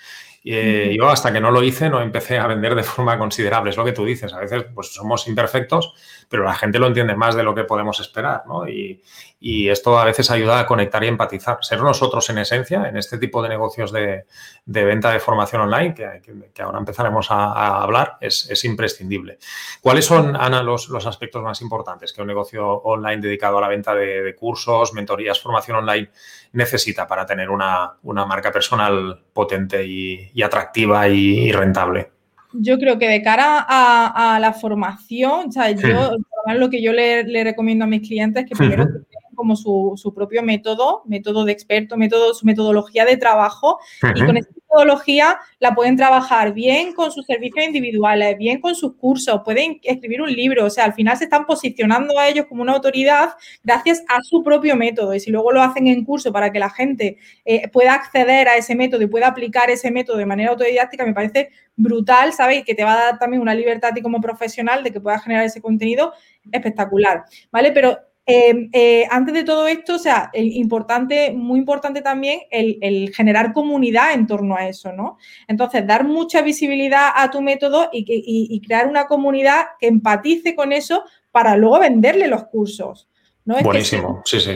Eh, 0.51 0.97
yo 0.97 1.11
hasta 1.11 1.31
que 1.31 1.43
no 1.43 1.51
lo 1.51 1.63
hice 1.63 1.91
no 1.91 2.01
empecé 2.01 2.39
a 2.39 2.47
vender 2.47 2.75
de 2.75 2.83
forma 2.83 3.19
considerable, 3.19 3.69
es 3.69 3.77
lo 3.77 3.85
que 3.85 3.93
tú 3.93 4.07
dices, 4.07 4.33
a 4.33 4.39
veces 4.39 4.65
pues 4.75 4.95
somos 4.95 5.29
imperfectos, 5.29 5.93
pero 6.27 6.45
la 6.45 6.55
gente 6.55 6.79
lo 6.79 6.87
entiende 6.87 7.15
más 7.15 7.35
de 7.35 7.43
lo 7.43 7.55
que 7.55 7.65
podemos 7.65 8.01
esperar, 8.01 8.45
¿no? 8.47 8.67
Y, 8.67 9.03
y 9.41 9.69
esto 9.69 9.99
a 9.99 10.05
veces 10.05 10.31
ayuda 10.31 10.59
a 10.59 10.67
conectar 10.67 11.05
y 11.05 11.07
empatizar. 11.07 11.59
Ser 11.61 11.81
nosotros 11.81 12.29
en 12.31 12.39
esencia, 12.39 12.89
en 12.89 12.97
este 12.97 13.19
tipo 13.19 13.43
de 13.43 13.49
negocios 13.49 13.93
de, 13.93 14.25
de 14.65 14.85
venta 14.85 15.13
de 15.13 15.21
formación 15.21 15.63
online, 15.63 15.95
que, 15.95 16.21
que, 16.23 16.51
que 16.53 16.63
ahora 16.63 16.79
empezaremos 16.79 17.31
a, 17.31 17.53
a 17.53 17.83
hablar, 17.83 18.17
es, 18.21 18.51
es, 18.51 18.65
imprescindible. 18.65 19.39
¿Cuáles 19.81 20.07
son, 20.07 20.35
Ana, 20.35 20.63
los, 20.63 20.89
los, 20.89 21.07
aspectos 21.07 21.43
más 21.43 21.61
importantes 21.61 22.13
que 22.13 22.21
un 22.21 22.27
negocio 22.27 22.67
online 22.67 23.23
dedicado 23.23 23.59
a 23.59 23.61
la 23.61 23.69
venta 23.69 23.95
de, 23.95 24.23
de 24.23 24.35
cursos, 24.35 24.93
mentorías, 24.93 25.41
formación 25.41 25.77
online 25.77 26.11
necesita 26.53 27.07
para 27.07 27.27
tener 27.27 27.51
una, 27.51 27.95
una 28.03 28.25
marca 28.25 28.51
personal 28.51 29.23
potente 29.33 29.85
y, 29.87 30.38
y 30.39 30.43
atractiva 30.45 31.09
y, 31.09 31.49
y 31.49 31.53
rentable? 31.53 32.13
Yo 32.53 32.79
creo 32.79 32.97
que 32.97 33.09
de 33.09 33.23
cara 33.23 33.67
a, 33.69 34.37
a 34.37 34.39
la 34.39 34.53
formación, 34.53 35.49
o 35.49 35.53
sea, 35.53 35.73
yo, 35.73 36.13
lo 36.55 36.71
que 36.71 36.81
yo 36.81 36.93
le, 36.93 37.25
le, 37.25 37.43
recomiendo 37.43 37.85
a 37.85 37.89
mis 37.89 38.07
clientes 38.07 38.45
es 38.45 38.49
que 38.49 38.55
primero 38.55 38.85
uh 38.85 38.87
-huh. 38.87 39.05
tengan 39.11 39.35
como 39.35 39.57
su, 39.57 39.95
su, 39.97 40.15
propio 40.15 40.45
método, 40.45 41.03
método 41.07 41.45
de 41.45 41.51
experto, 41.51 41.97
método, 41.97 42.35
su 42.35 42.47
metodología 42.47 43.05
de 43.05 43.17
trabajo, 43.17 43.81
uh 44.03 44.07
-huh. 44.07 44.23
y 44.23 44.27
con 44.27 44.37
esa 44.37 44.51
metodología 44.69 45.39
la 45.61 45.75
pueden 45.75 45.97
trabajar 45.97 46.53
bien 46.53 46.93
con 46.93 47.11
sus 47.11 47.27
servicios 47.27 47.65
individuales, 47.65 48.37
bien 48.39 48.61
con 48.61 48.75
sus 48.75 48.95
cursos, 48.97 49.41
pueden 49.45 49.81
escribir 49.83 50.23
un 50.23 50.33
libro, 50.33 50.67
o 50.67 50.71
sea, 50.71 50.85
al 50.85 50.95
final 50.95 51.17
se 51.17 51.25
están 51.25 51.47
posicionando 51.47 52.19
a 52.19 52.29
ellos 52.29 52.47
como 52.49 52.63
una 52.63 52.75
autoridad 52.75 53.31
gracias 53.65 54.03
a 54.09 54.23
su 54.23 54.43
propio 54.43 54.77
método, 54.77 55.15
y 55.15 55.21
si 55.21 55.31
luego 55.31 55.53
lo 55.53 55.63
hacen 55.63 55.87
en 55.87 56.05
curso 56.05 56.33
para 56.33 56.53
que 56.53 56.59
la 56.59 56.71
gente 56.71 57.19
eh, 57.45 57.69
pueda 57.69 57.95
acceder 57.95 58.49
a 58.49 58.57
ese 58.57 58.75
método 58.75 59.03
y 59.03 59.07
pueda 59.07 59.29
aplicar 59.29 59.71
ese 59.71 59.91
método 59.91 60.19
de 60.19 60.27
manera 60.27 60.51
autodidáctica, 60.51 61.05
me 61.05 61.15
parece 61.15 61.51
brutal, 61.77 62.33
¿sabes? 62.33 62.65
Que 62.65 62.75
te 62.75 62.85
va 62.85 62.95
a 62.95 63.05
dar 63.05 63.19
también 63.19 63.41
una 63.41 63.55
libertad 63.55 63.91
a 63.91 63.95
ti 63.95 64.03
como 64.03 64.21
profesional 64.21 64.83
de 64.83 64.93
que 64.93 65.01
puedas 65.01 65.23
generar 65.23 65.45
ese 65.45 65.61
contenido 65.61 66.13
espectacular, 66.53 67.25
¿vale? 67.51 67.73
Pero 67.73 67.99
eh, 68.31 68.69
eh, 68.73 69.07
antes 69.11 69.33
de 69.33 69.43
todo 69.43 69.67
esto, 69.67 69.95
o 69.95 69.99
sea, 69.99 70.31
importante, 70.35 71.33
muy 71.33 71.59
importante 71.59 72.03
también 72.03 72.41
el, 72.51 73.11
generar 73.15 73.55
comunidad 73.55 74.13
en 74.13 74.27
torno 74.27 74.55
a 74.55 74.69
eso, 74.69 74.93
¿no? 74.93 75.17
Entonces, 75.47 75.87
dar 75.87 76.05
mucha 76.05 76.43
visibilidad 76.43 77.11
a 77.15 77.31
tu 77.31 77.41
método 77.41 77.89
y, 77.91 78.05
y 78.07 78.61
crear 78.61 78.87
una 78.87 79.07
comunidad 79.07 79.69
que 79.81 79.87
empatice 79.87 80.55
con 80.55 80.73
eso 80.73 81.05
para 81.33 81.57
luego 81.57 81.79
venderle 81.79 82.29
los 82.29 82.45
cursos. 82.45 83.09
¿no? 83.49 83.59
Buenísimo, 83.63 84.21
sí, 84.27 84.41
sí. 84.41 84.53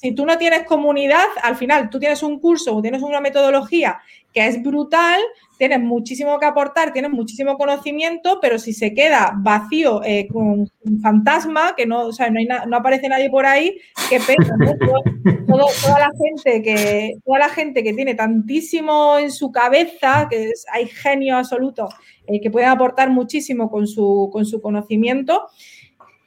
Si 0.00 0.12
tú 0.12 0.24
no 0.24 0.38
tienes 0.38 0.62
comunidad, 0.62 1.26
al 1.42 1.56
final 1.56 1.90
tú 1.90 1.98
tienes 1.98 2.22
un 2.22 2.38
curso 2.38 2.76
o 2.76 2.80
tienes 2.80 3.02
una 3.02 3.20
metodología 3.20 3.98
que 4.32 4.46
es 4.46 4.62
brutal, 4.62 5.20
tienes 5.58 5.80
muchísimo 5.80 6.38
que 6.38 6.46
aportar, 6.46 6.92
tienes 6.92 7.10
muchísimo 7.10 7.58
conocimiento, 7.58 8.38
pero 8.40 8.60
si 8.60 8.72
se 8.72 8.94
queda 8.94 9.32
vacío 9.38 10.04
eh, 10.04 10.28
con 10.30 10.70
un 10.84 11.00
fantasma, 11.02 11.74
que 11.76 11.84
no, 11.84 12.06
o 12.06 12.12
sea, 12.12 12.30
no, 12.30 12.38
hay 12.38 12.46
no, 12.46 12.76
aparece 12.76 13.08
nadie 13.08 13.28
por 13.28 13.44
ahí, 13.44 13.76
qué 14.08 14.20
pena, 14.20 14.56
toda, 15.48 15.98
la 15.98 16.10
gente 16.16 16.62
que, 16.62 17.14
toda 17.24 17.40
la 17.40 17.48
gente 17.48 17.82
que 17.82 17.92
tiene 17.92 18.14
tantísimo 18.14 19.18
en 19.18 19.32
su 19.32 19.50
cabeza, 19.50 20.28
que 20.30 20.52
hay 20.72 20.86
genio 20.86 21.38
absoluto, 21.38 21.88
eh, 22.28 22.40
que 22.40 22.52
pueden 22.52 22.68
aportar 22.68 23.10
muchísimo 23.10 23.68
con 23.68 23.88
su, 23.88 24.30
con 24.32 24.46
su 24.46 24.60
conocimiento, 24.60 25.48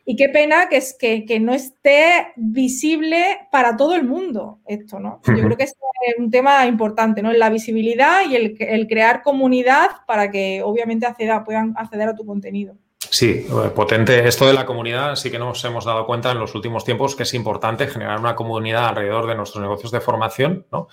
y 0.05 0.15
qué 0.15 0.29
pena 0.29 0.67
que, 0.69 0.77
es, 0.77 0.95
que, 0.97 1.25
que, 1.25 1.39
no 1.39 1.53
esté 1.53 2.33
visible 2.35 3.47
para 3.51 3.77
todo 3.77 3.95
el 3.95 4.03
mundo 4.03 4.59
esto, 4.65 4.99
¿no? 4.99 5.21
Yo 5.25 5.43
creo 5.43 5.57
que 5.57 5.65
es 5.65 5.75
un 6.17 6.31
tema 6.31 6.65
importante, 6.65 7.21
¿no? 7.21 7.31
La 7.31 7.49
visibilidad 7.49 8.21
y 8.29 8.35
el, 8.35 8.55
el 8.59 8.87
crear 8.87 9.21
comunidad 9.21 9.89
para 10.07 10.31
que 10.31 10.61
obviamente 10.63 11.05
acceda, 11.05 11.43
puedan 11.43 11.73
acceder 11.77 12.09
a 12.09 12.15
tu 12.15 12.25
contenido. 12.25 12.75
Sí, 13.11 13.45
eh, 13.45 13.69
potente. 13.75 14.25
Esto 14.25 14.47
de 14.47 14.53
la 14.53 14.65
comunidad 14.65 15.17
sí 15.17 15.29
que 15.29 15.37
nos 15.37 15.63
hemos 15.65 15.83
dado 15.83 16.05
cuenta 16.05 16.31
en 16.31 16.39
los 16.39 16.55
últimos 16.55 16.85
tiempos 16.85 17.13
que 17.13 17.23
es 17.23 17.33
importante 17.33 17.87
generar 17.87 18.19
una 18.19 18.35
comunidad 18.35 18.87
alrededor 18.87 19.27
de 19.27 19.35
nuestros 19.35 19.61
negocios 19.61 19.91
de 19.91 19.99
formación, 19.99 20.65
¿no? 20.71 20.87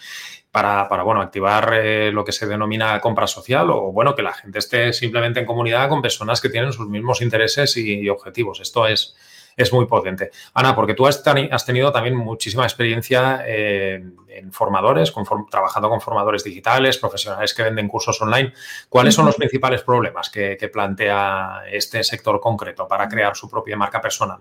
Para, 0.51 0.89
para 0.89 1.03
bueno, 1.03 1.21
activar 1.21 1.75
eh, 1.75 2.11
lo 2.11 2.25
que 2.25 2.33
se 2.33 2.47
denomina 2.47 2.99
compra 3.01 3.27
social 3.27 3.71
o, 3.71 3.93
bueno, 3.93 4.15
que 4.15 4.23
la 4.23 4.33
gente 4.33 4.59
esté 4.59 4.93
simplemente 4.95 5.41
en 5.41 5.47
comunidad 5.47 5.89
con 5.91 6.01
personas 6.01 6.41
que 6.41 6.49
tienen 6.49 6.73
sus 6.73 6.89
mismos 6.89 7.21
intereses 7.21 7.77
y 7.77 8.09
objetivos. 8.09 8.61
Esto 8.61 8.87
es, 8.87 9.15
es 9.59 9.73
muy 9.73 9.87
potente. 9.87 10.31
Ana, 10.55 10.75
porque 10.75 10.95
tú 10.95 11.05
has, 11.07 11.23
tenido 11.67 11.93
también 11.93 12.15
muchísima 12.15 12.63
experiencia 12.63 13.43
eh, 13.45 14.01
en 14.29 14.53
formadores, 14.53 15.13
trabajando 15.51 15.91
con 15.91 16.01
formadores 16.01 16.45
digitales, 16.45 16.97
profesionales 16.97 17.53
que 17.53 17.65
venden 17.65 17.89
cursos 17.89 18.23
online. 18.23 18.53
¿Cuáles 18.89 19.15
son 19.15 19.27
los 19.27 19.35
principales 19.35 19.83
problemas 19.83 20.31
que, 20.31 20.57
plantea 20.73 21.63
este 21.71 22.05
sector 22.05 22.41
concreto 22.41 22.87
para 22.87 23.09
crear 23.09 23.35
su 23.35 23.51
propia 23.51 23.77
marca 23.77 24.01
personal? 24.01 24.39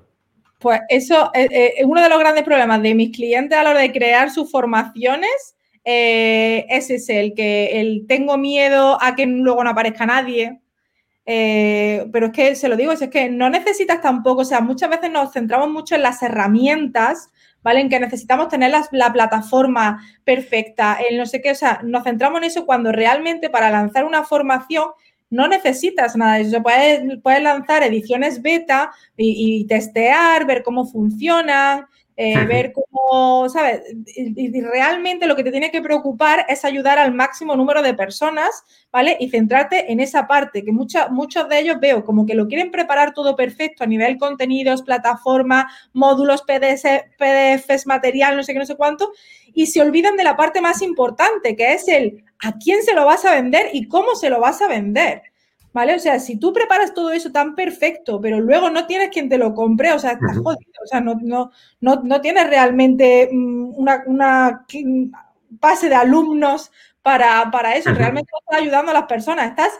Pues 0.59 0.81
eso 0.87 1.31
es 1.33 1.49
eh, 1.49 1.73
eh, 1.79 1.85
uno 1.85 2.01
de 2.01 2.09
los 2.09 2.19
grandes 2.19 2.43
problemas 2.43 2.81
de 2.83 2.93
mis 2.93 3.15
clientes 3.15 3.57
a 3.57 3.63
la 3.63 3.71
hora 3.71 3.79
de 3.79 3.91
crear 3.91 4.29
sus 4.29 4.51
formaciones. 4.51 5.55
Es 5.89 6.89
ese, 6.89 7.21
el 7.21 7.33
que 7.33 7.79
el 7.79 8.05
tengo 8.07 8.37
miedo 8.37 8.97
a 9.01 9.15
que 9.15 9.25
luego 9.25 9.63
no 9.63 9.69
aparezca 9.69 10.05
nadie, 10.05 10.59
eh, 11.25 12.05
pero 12.11 12.27
es 12.27 12.31
que 12.31 12.55
se 12.55 12.69
lo 12.69 12.75
digo, 12.75 12.91
es, 12.91 13.07
que 13.09 13.29
no 13.29 13.49
necesitas 13.49 14.01
tampoco, 14.01 14.41
o 14.41 14.45
sea, 14.45 14.61
muchas 14.61 14.89
veces 14.89 15.11
nos 15.11 15.31
centramos 15.33 15.69
mucho 15.69 15.95
en 15.95 16.01
las 16.01 16.21
herramientas, 16.23 17.29
¿vale? 17.63 17.81
En 17.81 17.89
que 17.89 17.99
necesitamos 17.99 18.49
tener 18.49 18.71
la, 18.91 19.13
plataforma 19.13 20.01
perfecta, 20.23 20.97
en 21.09 21.17
no 21.17 21.25
sé 21.25 21.41
qué, 21.41 21.51
o 21.51 21.55
sea, 21.55 21.81
nos 21.83 22.03
centramos 22.03 22.39
en 22.39 22.45
eso 22.45 22.65
cuando 22.65 22.91
realmente 22.91 23.49
para 23.49 23.69
lanzar 23.69 24.03
una 24.05 24.23
formación 24.23 24.87
no 25.29 25.47
necesitas 25.47 26.15
nada 26.15 26.35
de 26.35 26.41
eso. 26.43 26.63
Puedes, 26.63 27.19
puedes 27.21 27.43
lanzar 27.43 27.83
ediciones 27.83 28.41
beta 28.41 28.91
y, 29.17 29.61
y, 29.61 29.67
testear, 29.67 30.45
ver 30.45 30.63
cómo 30.63 30.85
funcionan, 30.85 31.85
eh, 32.15 32.45
ver 32.45 32.73
¿sabes? 33.49 33.81
Y, 34.15 34.61
realmente 34.61 35.27
lo 35.27 35.35
que 35.35 35.43
te 35.43 35.51
tiene 35.51 35.71
que 35.71 35.81
preocupar 35.81 36.45
es 36.49 36.65
ayudar 36.65 36.99
al 36.99 37.13
máximo 37.13 37.55
número 37.55 37.81
de 37.81 37.93
personas, 37.93 38.63
¿vale? 38.91 39.17
Y 39.19 39.29
centrarte 39.29 39.91
en 39.91 39.99
esa 39.99 40.27
parte, 40.27 40.63
que 40.63 40.71
muchos 40.71 41.49
de 41.49 41.59
ellos 41.59 41.79
veo 41.79 42.03
como 42.03 42.25
que 42.25 42.35
lo 42.35 42.47
quieren 42.47 42.71
preparar 42.71 43.13
todo 43.13 43.35
perfecto 43.35 43.83
a 43.83 43.87
nivel 43.87 44.17
contenidos, 44.17 44.81
plataforma, 44.81 45.69
módulos, 45.93 46.43
PDFs, 46.43 47.87
material, 47.87 48.35
no 48.35 48.43
sé 48.43 48.53
qué, 48.53 48.59
no 48.59 48.65
sé 48.65 48.75
cuánto, 48.75 49.11
y 49.53 49.67
se 49.67 49.81
olvidan 49.81 50.17
de 50.17 50.23
la 50.23 50.35
parte 50.35 50.61
más 50.61 50.81
importante, 50.81 51.55
que 51.55 51.73
es 51.73 51.87
el 51.87 52.23
a 52.43 52.53
quién 52.57 52.83
se 52.83 52.93
lo 52.93 53.05
vas 53.05 53.25
a 53.25 53.35
vender 53.35 53.67
y 53.73 53.87
cómo 53.87 54.15
se 54.15 54.29
lo 54.29 54.39
vas 54.39 54.61
a 54.61 54.67
vender. 54.67 55.23
¿Vale? 55.77 55.93
O 55.93 55.99
sea, 55.99 56.19
si 56.19 56.39
tú 56.39 56.51
preparas 56.51 56.95
todo 56.95 57.11
eso 57.11 57.31
tan 57.31 57.53
perfecto, 57.53 58.19
pero 58.19 58.39
luego 58.39 58.71
no 58.71 58.87
tienes 58.87 59.09
quien 59.09 59.29
te 59.29 59.37
lo 59.37 59.53
compre, 59.53 59.91
o 59.91 59.99
sea, 59.99 60.13
estás 60.13 60.39
jodido, 60.39 60.71
o 60.83 60.87
sea, 60.87 61.01
no, 61.01 61.19
no, 61.21 61.51
no, 61.79 62.19
tienes 62.19 62.49
realmente 62.49 63.29
mm, 63.31 63.75
una, 63.75 64.01
una 64.07 64.65
base 65.51 65.87
de 65.87 65.93
alumnos 65.93 66.71
para, 67.03 67.51
para 67.51 67.75
eso, 67.75 67.93
realmente 67.93 68.31
estás 68.39 68.59
ayudando 68.59 68.89
a 68.89 68.95
las 68.95 69.03
personas, 69.03 69.49
estás, 69.49 69.71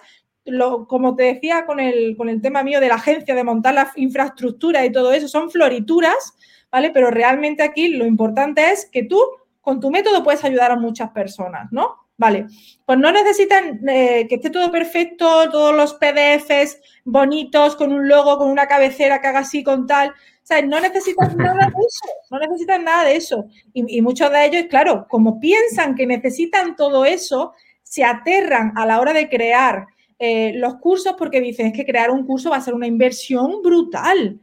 lo, 0.46 0.86
como 0.86 1.16
te 1.16 1.24
decía 1.24 1.66
con 1.66 1.80
el, 1.80 2.16
con 2.16 2.30
el 2.30 2.44
tema 2.44 2.62
mío 2.62 2.80
de 2.80 2.90
la 2.90 2.96
agencia, 2.96 3.34
de 3.34 3.44
montar 3.44 3.74
la 3.74 3.92
infraestructura 3.96 4.86
y 4.86 4.92
todo 4.92 5.12
eso, 5.14 5.28
son 5.28 5.50
florituras, 5.50 6.36
¿vale? 6.70 6.92
Pero 6.92 7.10
realmente 7.10 7.64
aquí 7.64 7.88
lo 7.88 8.06
importante 8.06 8.70
es 8.70 8.86
que 8.86 9.02
tú, 9.02 9.20
con 9.62 9.80
tu 9.80 9.90
método, 9.90 10.24
puedes 10.24 10.44
ayudar 10.44 10.70
a 10.70 10.76
muchas 10.76 11.10
personas, 11.10 11.72
¿no? 11.72 12.07
Vale, 12.20 12.48
pues 12.84 12.98
no 12.98 13.12
necesitan 13.12 13.88
eh, 13.88 14.26
que 14.28 14.36
esté 14.36 14.50
todo 14.50 14.72
perfecto, 14.72 15.52
todos 15.52 15.76
los 15.76 15.94
PDFs 15.94 16.80
bonitos, 17.06 17.76
con 17.76 17.94
un 17.94 18.08
logo, 18.10 18.40
con 18.40 18.50
una 18.50 18.68
cabecera 18.68 19.22
que 19.22 19.28
haga 19.28 19.40
así, 19.40 19.64
con 19.64 19.86
tal. 19.86 20.10
O 20.10 20.14
sea, 20.42 20.64
no 20.64 20.80
necesitan 20.80 21.38
nada 21.38 21.66
de 21.66 21.86
eso, 21.88 22.06
no 22.32 22.40
necesitan 22.40 22.84
nada 22.86 23.04
de 23.04 23.16
eso. 23.18 23.46
Y, 23.72 24.02
muchos 24.02 24.32
de 24.32 24.46
ellos, 24.46 24.66
claro, 24.68 25.06
como 25.08 25.40
piensan 25.40 25.94
que 25.94 26.08
necesitan 26.08 26.76
todo 26.76 27.06
eso, 27.06 27.54
se 27.84 28.04
aterran 28.04 28.74
a 28.76 28.88
la 28.88 29.00
hora 29.00 29.14
de 29.14 29.30
crear 29.30 29.86
eh, 30.18 30.54
los 30.56 30.78
cursos 30.78 31.14
porque 31.20 31.40
dicen 31.40 31.68
es 31.68 31.74
que 31.74 31.86
crear 31.86 32.10
un 32.10 32.26
curso 32.26 32.50
va 32.50 32.58
a 32.58 32.62
ser 32.62 32.74
una 32.74 32.88
inversión 32.88 33.62
brutal. 33.62 34.40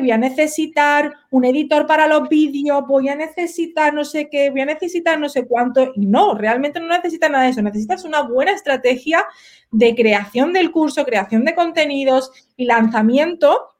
Voy 0.00 0.10
a 0.10 0.18
necesitar 0.18 1.14
un 1.30 1.44
editor 1.44 1.86
para 1.86 2.06
los 2.06 2.28
vídeos, 2.28 2.86
voy 2.86 3.08
a 3.08 3.14
necesitar 3.14 3.94
no 3.94 4.04
sé 4.04 4.28
qué, 4.28 4.50
voy 4.50 4.60
a 4.60 4.66
necesitar 4.66 5.18
no 5.18 5.28
sé 5.28 5.46
cuánto. 5.46 5.92
Y 5.94 6.06
no, 6.06 6.34
realmente 6.34 6.80
no 6.80 6.88
necesitas 6.88 7.30
nada 7.30 7.44
de 7.44 7.50
eso. 7.50 7.62
Necesitas 7.62 8.04
una 8.04 8.22
buena 8.22 8.52
estrategia 8.52 9.24
de 9.70 9.94
creación 9.94 10.52
del 10.52 10.70
curso, 10.70 11.04
creación 11.04 11.44
de 11.44 11.54
contenidos 11.54 12.30
y 12.56 12.64
lanzamiento 12.66 13.70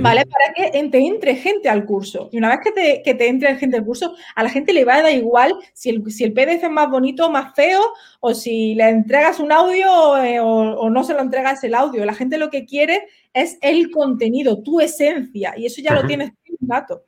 ¿vale? 0.00 0.24
Para 0.26 0.54
que 0.54 0.88
te 0.88 0.98
entre 0.98 1.34
gente 1.36 1.68
al 1.68 1.84
curso. 1.84 2.28
Y 2.32 2.38
una 2.38 2.48
vez 2.48 2.60
que 2.62 2.72
te, 2.72 3.02
que 3.02 3.14
te 3.14 3.28
entre 3.28 3.56
gente 3.56 3.76
al 3.76 3.84
curso, 3.84 4.14
a 4.34 4.42
la 4.42 4.50
gente 4.50 4.72
le 4.72 4.84
va 4.84 4.96
a 4.96 5.02
dar 5.02 5.12
igual 5.12 5.54
si 5.72 5.90
el, 5.90 6.10
si 6.10 6.24
el 6.24 6.32
PDF 6.32 6.64
es 6.64 6.70
más 6.70 6.90
bonito 6.90 7.26
o 7.26 7.30
más 7.30 7.54
feo, 7.54 7.80
o 8.20 8.34
si 8.34 8.74
le 8.74 8.88
entregas 8.88 9.40
un 9.40 9.52
audio 9.52 10.16
eh, 10.22 10.40
o, 10.40 10.90
no 10.90 11.04
se 11.04 11.14
lo 11.14 11.20
entregas 11.20 11.62
el 11.64 11.74
audio. 11.74 12.04
La 12.04 12.14
gente 12.14 12.38
lo 12.38 12.50
que 12.50 12.64
quiere 12.64 13.06
es 13.32 13.58
el 13.60 13.90
contenido, 13.90 14.62
tu 14.62 14.80
esencia, 14.80 15.54
y 15.56 15.66
eso 15.66 15.80
ya 15.80 15.94
lo 15.94 16.06
tienes 16.06 16.30
un 16.60 16.68
dato. 16.68 17.02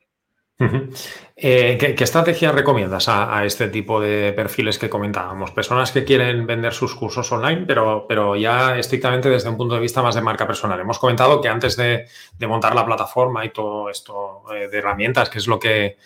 Eh, 1.35 1.77
¿qué, 1.79 2.03
estrategia 2.03 2.51
recomiendas 2.51 3.09
a, 3.09 3.43
este 3.43 3.67
tipo 3.67 3.99
de 3.99 4.33
perfiles 4.33 4.77
que 4.77 4.89
comentábamos? 4.89 5.51
Personas 5.51 5.91
que 5.91 6.03
quieren 6.03 6.45
vender 6.45 6.73
sus 6.73 6.95
cursos 6.95 7.31
online, 7.31 7.65
pero, 7.67 8.05
pero 8.07 8.35
ya 8.35 8.77
estrictamente 8.77 9.29
desde 9.29 9.49
un 9.49 9.57
punto 9.57 9.75
de 9.75 9.81
vista 9.81 10.01
más 10.01 10.15
de 10.15 10.21
marca 10.21 10.47
personal. 10.47 10.79
Hemos 10.79 10.99
comentado 10.99 11.41
que 11.41 11.49
antes 11.49 11.75
de, 11.75 12.05
montar 12.47 12.75
la 12.75 12.85
plataforma 12.85 13.43
y 13.45 13.49
todo 13.49 13.89
esto 13.89 14.43
eh, 14.53 14.67
de 14.69 14.77
herramientas, 14.77 15.29
que 15.29 15.39
es 15.39 15.47
lo 15.47 15.59
que 15.59 15.97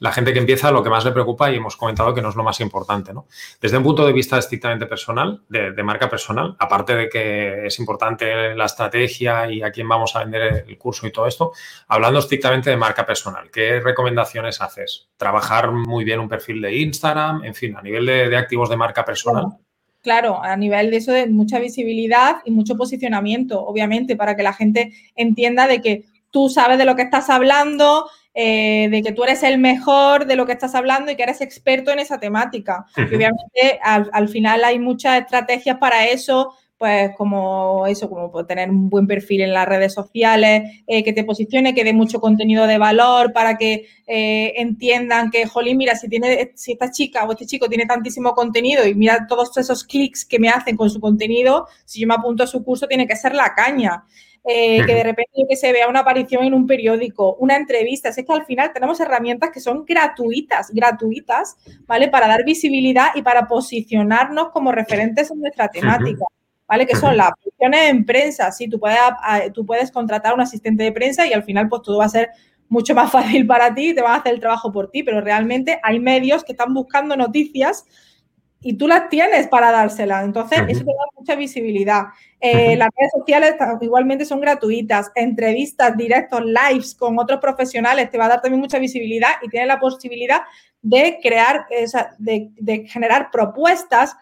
la 0.00 0.12
gente 0.12 0.32
que 0.32 0.38
empieza 0.38 0.70
lo 0.70 0.82
que 0.82 0.90
más 0.90 1.04
le 1.04 1.12
preocupa 1.12 1.50
y 1.50 1.56
hemos 1.56 1.76
comentado 1.76 2.14
que 2.14 2.22
no 2.22 2.30
es 2.30 2.36
lo 2.36 2.42
más 2.42 2.60
importante. 2.60 3.12
¿no? 3.12 3.26
Desde 3.60 3.76
un 3.76 3.82
punto 3.82 4.06
de 4.06 4.12
vista 4.12 4.38
estrictamente 4.38 4.86
personal, 4.86 5.42
de, 5.48 5.82
marca 5.82 6.08
personal, 6.08 6.56
aparte 6.58 6.94
de 6.94 7.08
que 7.08 7.66
es 7.66 7.78
importante 7.78 8.54
la 8.54 8.66
estrategia 8.66 9.50
y 9.50 9.62
a 9.62 9.70
quién 9.70 9.88
vamos 9.88 10.14
a 10.16 10.20
vender 10.20 10.64
el 10.66 10.78
curso 10.78 11.06
y 11.06 11.12
todo 11.12 11.26
esto, 11.26 11.52
hablando 11.88 12.18
estrictamente 12.18 12.70
de 12.70 12.76
marca 12.76 13.06
personal, 13.06 13.50
¿qué 13.50 13.80
recomendaciones 13.80 14.60
haces? 14.60 15.08
Trabajar 15.16 15.72
muy 15.72 16.04
bien 16.04 16.20
un 16.20 16.28
perfil 16.28 16.60
de 16.60 16.76
Instagram, 16.76 17.44
en 17.44 17.54
fin, 17.54 17.76
a 17.76 17.82
nivel 17.82 18.06
de, 18.06 18.36
activos 18.36 18.68
de 18.68 18.76
marca 18.76 19.04
personal. 19.04 19.46
Claro, 20.02 20.42
a 20.42 20.56
nivel 20.56 20.90
de 20.90 20.98
eso 20.98 21.12
de 21.12 21.26
mucha 21.26 21.58
visibilidad 21.58 22.36
y 22.44 22.50
mucho 22.50 22.76
posicionamiento, 22.76 23.60
obviamente, 23.64 24.16
para 24.16 24.36
que 24.36 24.42
la 24.42 24.52
gente 24.52 24.92
entienda 25.16 25.66
de 25.66 25.80
que 25.80 26.04
tú 26.30 26.48
sabes 26.48 26.78
de 26.78 26.84
lo 26.84 26.94
que 26.94 27.02
estás 27.02 27.30
hablando, 27.30 28.08
eh, 28.40 28.88
de 28.88 29.02
que 29.02 29.10
tú 29.10 29.24
eres 29.24 29.42
el 29.42 29.58
mejor 29.58 30.24
de 30.24 30.36
lo 30.36 30.46
que 30.46 30.52
estás 30.52 30.76
hablando 30.76 31.10
y 31.10 31.16
que 31.16 31.24
eres 31.24 31.40
experto 31.40 31.90
en 31.90 31.98
esa 31.98 32.20
temática. 32.20 32.86
Y 32.96 33.16
obviamente 33.16 33.80
al, 33.82 34.28
final 34.28 34.62
hay 34.62 34.78
muchas 34.78 35.22
estrategias 35.22 35.78
para 35.78 36.06
eso, 36.06 36.54
pues 36.76 37.10
como 37.16 37.84
eso, 37.88 38.08
como 38.08 38.46
tener 38.46 38.70
un 38.70 38.88
buen 38.88 39.08
perfil 39.08 39.40
en 39.40 39.52
las 39.52 39.66
redes 39.66 39.92
sociales, 39.92 40.82
eh, 40.86 41.02
que 41.02 41.12
te 41.12 41.24
posicione, 41.24 41.74
que 41.74 41.82
dé 41.82 41.92
mucho 41.92 42.20
contenido 42.20 42.68
de 42.68 42.78
valor 42.78 43.32
para 43.32 43.58
que 43.58 43.88
eh, 44.06 44.54
entiendan 44.56 45.32
que, 45.32 45.44
jolín, 45.48 45.76
mira, 45.76 45.96
si, 45.96 46.08
tiene, 46.08 46.52
si 46.54 46.74
esta 46.74 46.92
chica 46.92 47.24
o 47.24 47.32
este 47.32 47.44
chico 47.44 47.68
tiene 47.68 47.86
tantísimo 47.86 48.34
contenido 48.34 48.86
y 48.86 48.94
mira 48.94 49.26
todos 49.28 49.56
esos 49.56 49.82
clics 49.82 50.24
que 50.24 50.38
me 50.38 50.48
hacen 50.48 50.76
con 50.76 50.90
su 50.90 51.00
contenido, 51.00 51.66
si 51.84 52.00
yo 52.00 52.06
me 52.06 52.14
apunto 52.14 52.44
a 52.44 52.46
su 52.46 52.62
curso, 52.62 52.86
tiene 52.86 53.08
que 53.08 53.16
ser 53.16 53.34
la 53.34 53.52
caña. 53.56 54.04
Eh, 54.44 54.84
que 54.86 54.94
de 54.94 55.02
repente 55.02 55.44
que 55.48 55.56
se 55.56 55.72
vea 55.72 55.88
una 55.88 56.00
aparición 56.00 56.44
en 56.44 56.54
un 56.54 56.66
periódico, 56.66 57.36
una 57.36 57.56
entrevista. 57.56 58.08
Es 58.08 58.16
que 58.16 58.24
al 58.28 58.44
final 58.46 58.72
tenemos 58.72 58.98
herramientas 59.00 59.50
que 59.52 59.60
son 59.60 59.84
gratuitas, 59.84 60.70
gratuitas, 60.70 61.56
¿vale? 61.86 62.08
Para 62.08 62.28
dar 62.28 62.44
visibilidad 62.44 63.08
y 63.14 63.22
para 63.22 63.46
posicionarnos 63.46 64.50
como 64.50 64.72
referentes 64.72 65.30
en 65.30 65.40
nuestra 65.40 65.68
temática. 65.68 66.24
¿Vale? 66.66 66.86
Que 66.86 66.96
son 66.96 67.16
las 67.16 67.30
posiciones 67.42 67.90
en 67.90 68.04
prensa. 68.04 68.52
Sí, 68.52 68.68
tú 68.68 68.78
puedes, 68.78 68.98
tú 69.54 69.64
puedes 69.64 69.90
contratar 69.90 70.32
a 70.32 70.34
un 70.34 70.42
asistente 70.42 70.84
de 70.84 70.92
prensa 70.92 71.26
y 71.26 71.32
al 71.32 71.42
final 71.42 71.66
pues 71.68 71.80
todo 71.80 71.98
va 71.98 72.04
a 72.04 72.10
ser 72.10 72.28
mucho 72.68 72.94
más 72.94 73.10
fácil 73.12 73.46
para 73.46 73.74
ti, 73.74 73.94
te 73.94 74.02
van 74.02 74.12
a 74.12 74.16
hacer 74.16 74.34
el 74.34 74.40
trabajo 74.40 74.70
por 74.70 74.90
ti, 74.90 75.02
pero 75.02 75.20
realmente 75.20 75.80
hay 75.82 75.98
medios 75.98 76.44
que 76.44 76.52
están 76.52 76.74
buscando 76.74 77.16
noticias 77.16 77.86
y 78.60 78.74
tú 78.74 78.88
las 78.88 79.08
tienes 79.08 79.46
para 79.46 79.70
dárselas. 79.70 80.24
Entonces, 80.24 80.60
eso 80.68 80.80
te 80.80 80.86
da 80.86 81.04
mucha 81.16 81.34
visibilidad. 81.36 82.04
Eh, 82.40 82.76
las 82.76 82.88
redes 82.96 83.12
sociales 83.12 83.54
igualmente 83.80 84.24
son 84.24 84.40
gratuitas. 84.40 85.10
Entrevistas, 85.14 85.96
directos, 85.96 86.42
lives 86.44 86.94
con 86.94 87.18
otros 87.18 87.40
profesionales 87.40 88.10
te 88.10 88.18
va 88.18 88.26
a 88.26 88.28
dar 88.28 88.42
también 88.42 88.60
mucha 88.60 88.78
visibilidad 88.78 89.30
y 89.42 89.48
tienes 89.48 89.68
la 89.68 89.78
posibilidad 89.78 90.42
de 90.82 91.18
crear, 91.22 91.66
de, 92.18 92.50
de 92.56 92.86
generar 92.86 93.30
propuestas 93.30 94.16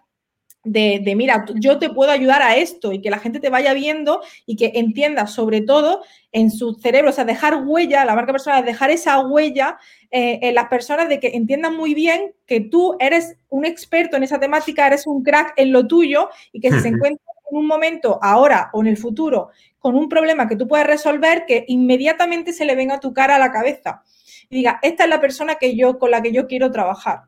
de, 0.66 1.14
mira, 1.16 1.44
yo 1.54 1.78
te 1.78 1.90
puedo 1.90 2.10
ayudar 2.10 2.42
a 2.42 2.56
esto 2.56 2.92
y 2.92 3.00
que 3.00 3.10
la 3.10 3.18
gente 3.18 3.40
te 3.40 3.50
vaya 3.50 3.72
viendo 3.72 4.20
y 4.44 4.56
que 4.56 4.72
entienda 4.74 5.26
sobre 5.26 5.60
todo 5.60 6.02
en 6.32 6.50
su 6.50 6.74
cerebro, 6.74 7.10
o 7.10 7.12
sea, 7.12 7.24
dejar 7.24 7.62
huella, 7.64 8.04
la 8.04 8.14
marca 8.14 8.32
personal, 8.32 8.64
dejar 8.64 8.90
esa 8.90 9.20
huella 9.20 9.78
eh, 10.10 10.40
en 10.42 10.54
las 10.54 10.68
personas 10.68 11.08
de 11.08 11.20
que 11.20 11.28
entiendan 11.28 11.76
muy 11.76 11.94
bien 11.94 12.34
que 12.46 12.60
tú 12.60 12.96
eres 13.00 13.36
un 13.48 13.64
experto 13.64 14.16
en 14.16 14.24
esa 14.24 14.38
temática, 14.40 14.86
eres 14.86 15.06
un 15.06 15.22
crack 15.22 15.54
en 15.56 15.72
lo 15.72 15.86
tuyo 15.86 16.28
y 16.52 16.60
que 16.60 16.70
si 16.70 16.80
se 16.80 16.88
encuentra 16.88 17.24
en 17.50 17.56
un 17.56 17.66
momento, 17.66 18.18
ahora 18.20 18.70
o 18.72 18.80
en 18.80 18.88
el 18.88 18.96
futuro, 18.96 19.50
con 19.78 19.94
un 19.94 20.08
problema 20.08 20.48
que 20.48 20.56
tú 20.56 20.66
puedes 20.66 20.86
resolver, 20.86 21.44
que 21.46 21.64
inmediatamente 21.68 22.52
se 22.52 22.64
le 22.64 22.74
venga 22.74 22.96
a 22.96 23.00
tu 23.00 23.14
cara 23.14 23.36
a 23.36 23.38
la 23.38 23.52
cabeza 23.52 24.02
y 24.50 24.56
diga, 24.56 24.78
esta 24.82 25.04
es 25.04 25.10
la 25.10 25.20
persona 25.20 25.56
que 25.56 25.76
yo, 25.76 25.98
con 25.98 26.10
la 26.10 26.22
que 26.22 26.32
yo 26.32 26.46
quiero 26.46 26.70
trabajar. 26.70 27.22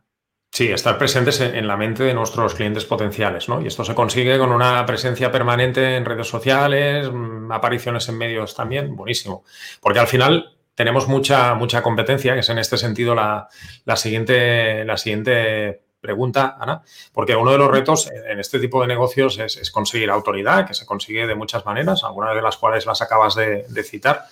Sí, 0.50 0.70
estar 0.72 0.98
presentes 0.98 1.40
en 1.40 1.68
la 1.68 1.76
mente 1.76 2.02
de 2.02 2.14
nuestros 2.14 2.54
clientes 2.54 2.84
potenciales, 2.84 3.48
¿no? 3.48 3.60
Y 3.60 3.66
esto 3.66 3.84
se 3.84 3.94
consigue 3.94 4.38
con 4.38 4.50
una 4.50 4.84
presencia 4.86 5.30
permanente 5.30 5.96
en 5.96 6.04
redes 6.04 6.26
sociales, 6.26 7.08
mm, 7.12 7.52
apariciones 7.52 8.08
en 8.08 8.18
medios 8.18 8.54
también, 8.56 8.96
buenísimo. 8.96 9.44
Porque 9.80 10.00
al 10.00 10.06
final 10.06 10.56
tenemos 10.74 11.06
mucha, 11.06 11.54
mucha 11.54 11.82
competencia, 11.82 12.34
que 12.34 12.40
es 12.40 12.48
en 12.48 12.58
este 12.58 12.78
sentido 12.78 13.14
la, 13.14 13.48
siguiente, 13.96 14.84
la 14.84 14.96
siguiente 14.96 15.82
pregunta, 16.00 16.56
Ana, 16.58 16.82
porque 17.12 17.36
uno 17.36 17.52
de 17.52 17.58
los 17.58 17.70
retos 17.70 18.10
en 18.10 18.40
este 18.40 18.58
tipo 18.58 18.80
de 18.80 18.86
negocios 18.86 19.38
es, 19.38 19.70
conseguir 19.70 20.10
autoridad, 20.10 20.66
que 20.66 20.74
se 20.74 20.86
consigue 20.86 21.26
de 21.26 21.34
muchas 21.34 21.66
maneras, 21.66 22.04
algunas 22.04 22.34
de 22.34 22.42
las 22.42 22.56
cuales 22.56 22.86
las 22.86 23.02
acabas 23.02 23.34
de 23.34 23.82
citar, 23.84 24.26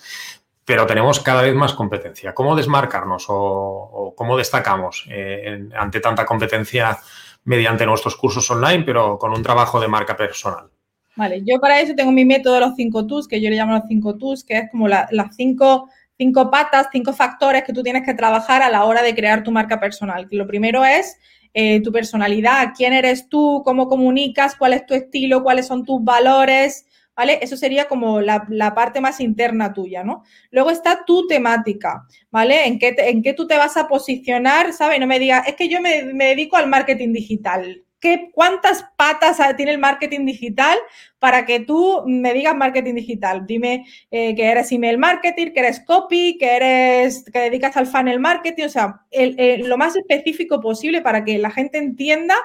pero 0.67 0.85
tenemos 0.85 1.21
cada 1.21 1.43
vez 1.43 1.55
más 1.55 1.71
competencia. 1.71 2.33
¿Cómo 2.33 2.53
desmarcarnos 2.53 3.27
o, 3.29 4.13
cómo 4.17 4.35
destacamos 4.35 5.07
eh, 5.09 5.69
ante 5.73 6.01
tanta 6.01 6.25
competencia 6.25 6.97
mediante 7.45 7.85
nuestros 7.85 8.17
cursos 8.17 8.51
online, 8.51 8.83
pero 8.83 9.17
con 9.17 9.31
un 9.31 9.41
trabajo 9.41 9.79
de 9.79 9.87
marca 9.87 10.17
personal? 10.17 10.69
Vale, 11.15 11.41
yo 11.45 11.61
para 11.61 11.79
eso 11.79 11.95
tengo 11.95 12.11
mi 12.11 12.25
método 12.25 12.55
de 12.55 12.59
los 12.59 12.75
cinco 12.75 13.07
TUS, 13.07 13.29
que 13.29 13.39
yo 13.39 13.49
le 13.49 13.55
llamo 13.55 13.75
los 13.75 13.83
cinco 13.87 14.17
TUS, 14.17 14.43
que 14.43 14.57
es 14.57 14.69
como 14.69 14.89
las 14.89 15.07
cinco, 15.37 15.89
cinco 16.17 16.51
patas, 16.51 16.89
cinco 16.91 17.13
factores 17.13 17.63
que 17.63 17.71
tú 17.71 17.81
tienes 17.81 18.05
que 18.05 18.13
trabajar 18.13 18.61
a 18.61 18.69
la 18.69 18.83
hora 18.83 19.03
de 19.03 19.15
crear 19.15 19.43
tu 19.43 19.53
marca 19.53 19.79
personal. 19.79 20.27
Lo 20.31 20.45
primero 20.45 20.83
es 20.83 21.17
eh, 21.53 21.81
tu 21.81 21.93
personalidad, 21.93 22.73
quién 22.75 22.91
eres 22.91 23.29
tú, 23.29 23.61
cómo 23.63 23.87
comunicas, 23.87 24.57
cuál 24.57 24.73
es 24.73 24.85
tu 24.85 24.93
estilo, 24.93 25.43
cuáles 25.43 25.65
son 25.65 25.85
tus 25.85 26.03
valores, 26.03 26.86
¿vale? 27.17 27.39
Eso 27.41 27.57
sería 27.57 27.87
como 27.87 28.21
la, 28.21 28.45
parte 28.75 29.01
más 29.01 29.19
interna 29.19 29.73
tuya, 29.73 30.03
¿no? 30.03 30.23
Luego 30.51 30.69
está 30.69 31.03
tu 31.03 31.25
temática, 31.25 32.05
¿vale? 32.29 32.67
¿En 32.67 32.77
qué, 32.77 32.95
en 32.95 33.23
qué 33.23 33.33
tú 33.33 33.47
te 33.47 33.57
vas 33.57 33.75
a 33.75 33.87
posicionar, 33.87 34.71
¿sabes? 34.71 34.99
No 34.99 35.07
me 35.07 35.17
digas, 35.19 35.47
es 35.47 35.55
que 35.55 35.67
yo 35.67 35.81
me, 35.81 36.03
dedico 36.03 36.57
al 36.57 36.67
marketing 36.67 37.13
digital. 37.13 37.83
¿Qué, 37.99 38.29
¿Cuántas 38.31 38.85
patas 38.95 39.39
tiene 39.55 39.71
el 39.71 39.79
marketing 39.79 40.27
digital 40.27 40.77
para 41.17 41.47
que 41.47 41.61
tú 41.61 42.03
me 42.05 42.31
digas 42.31 42.55
marketing 42.55 42.93
digital? 42.93 43.47
Dime 43.47 43.87
eh, 44.11 44.35
que 44.35 44.45
eres 44.45 44.71
email 44.71 44.99
marketing, 44.99 45.47
que 45.47 45.59
eres 45.61 45.79
copy, 45.79 46.37
que 46.37 46.55
eres 46.57 47.25
que 47.33 47.39
dedicas 47.39 47.75
al 47.75 47.87
funnel 47.87 48.19
marketing, 48.19 48.65
o 48.65 48.69
sea, 48.69 49.01
lo 49.11 49.77
más 49.79 49.95
específico 49.95 50.61
posible 50.61 51.01
para 51.01 51.25
que 51.25 51.39
la 51.39 51.49
gente 51.49 51.79
entienda 51.79 52.35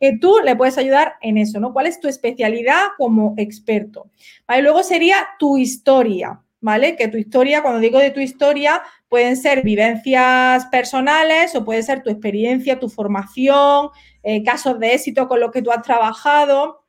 que 0.00 0.16
tú 0.18 0.38
le 0.44 0.56
puedes 0.56 0.78
ayudar 0.78 1.14
en 1.20 1.38
eso, 1.38 1.60
¿no? 1.60 1.72
¿Cuál 1.72 1.86
es 1.86 2.00
tu 2.00 2.08
especialidad 2.08 2.88
como 2.96 3.34
experto? 3.36 4.10
¿Vale? 4.46 4.62
Luego 4.62 4.82
sería 4.82 5.16
tu 5.38 5.58
historia, 5.58 6.40
¿vale? 6.60 6.96
Que 6.96 7.08
tu 7.08 7.16
historia, 7.16 7.62
cuando 7.62 7.80
digo 7.80 7.98
de 7.98 8.10
tu 8.10 8.20
historia, 8.20 8.82
pueden 9.08 9.36
ser 9.36 9.62
vivencias 9.62 10.66
personales 10.66 11.54
o 11.54 11.64
puede 11.64 11.82
ser 11.82 12.02
tu 12.02 12.10
experiencia, 12.10 12.78
tu 12.78 12.88
formación, 12.88 13.90
eh, 14.22 14.42
casos 14.42 14.78
de 14.78 14.94
éxito 14.94 15.28
con 15.28 15.40
los 15.40 15.50
que 15.50 15.62
tú 15.62 15.70
has 15.70 15.82
trabajado, 15.82 16.84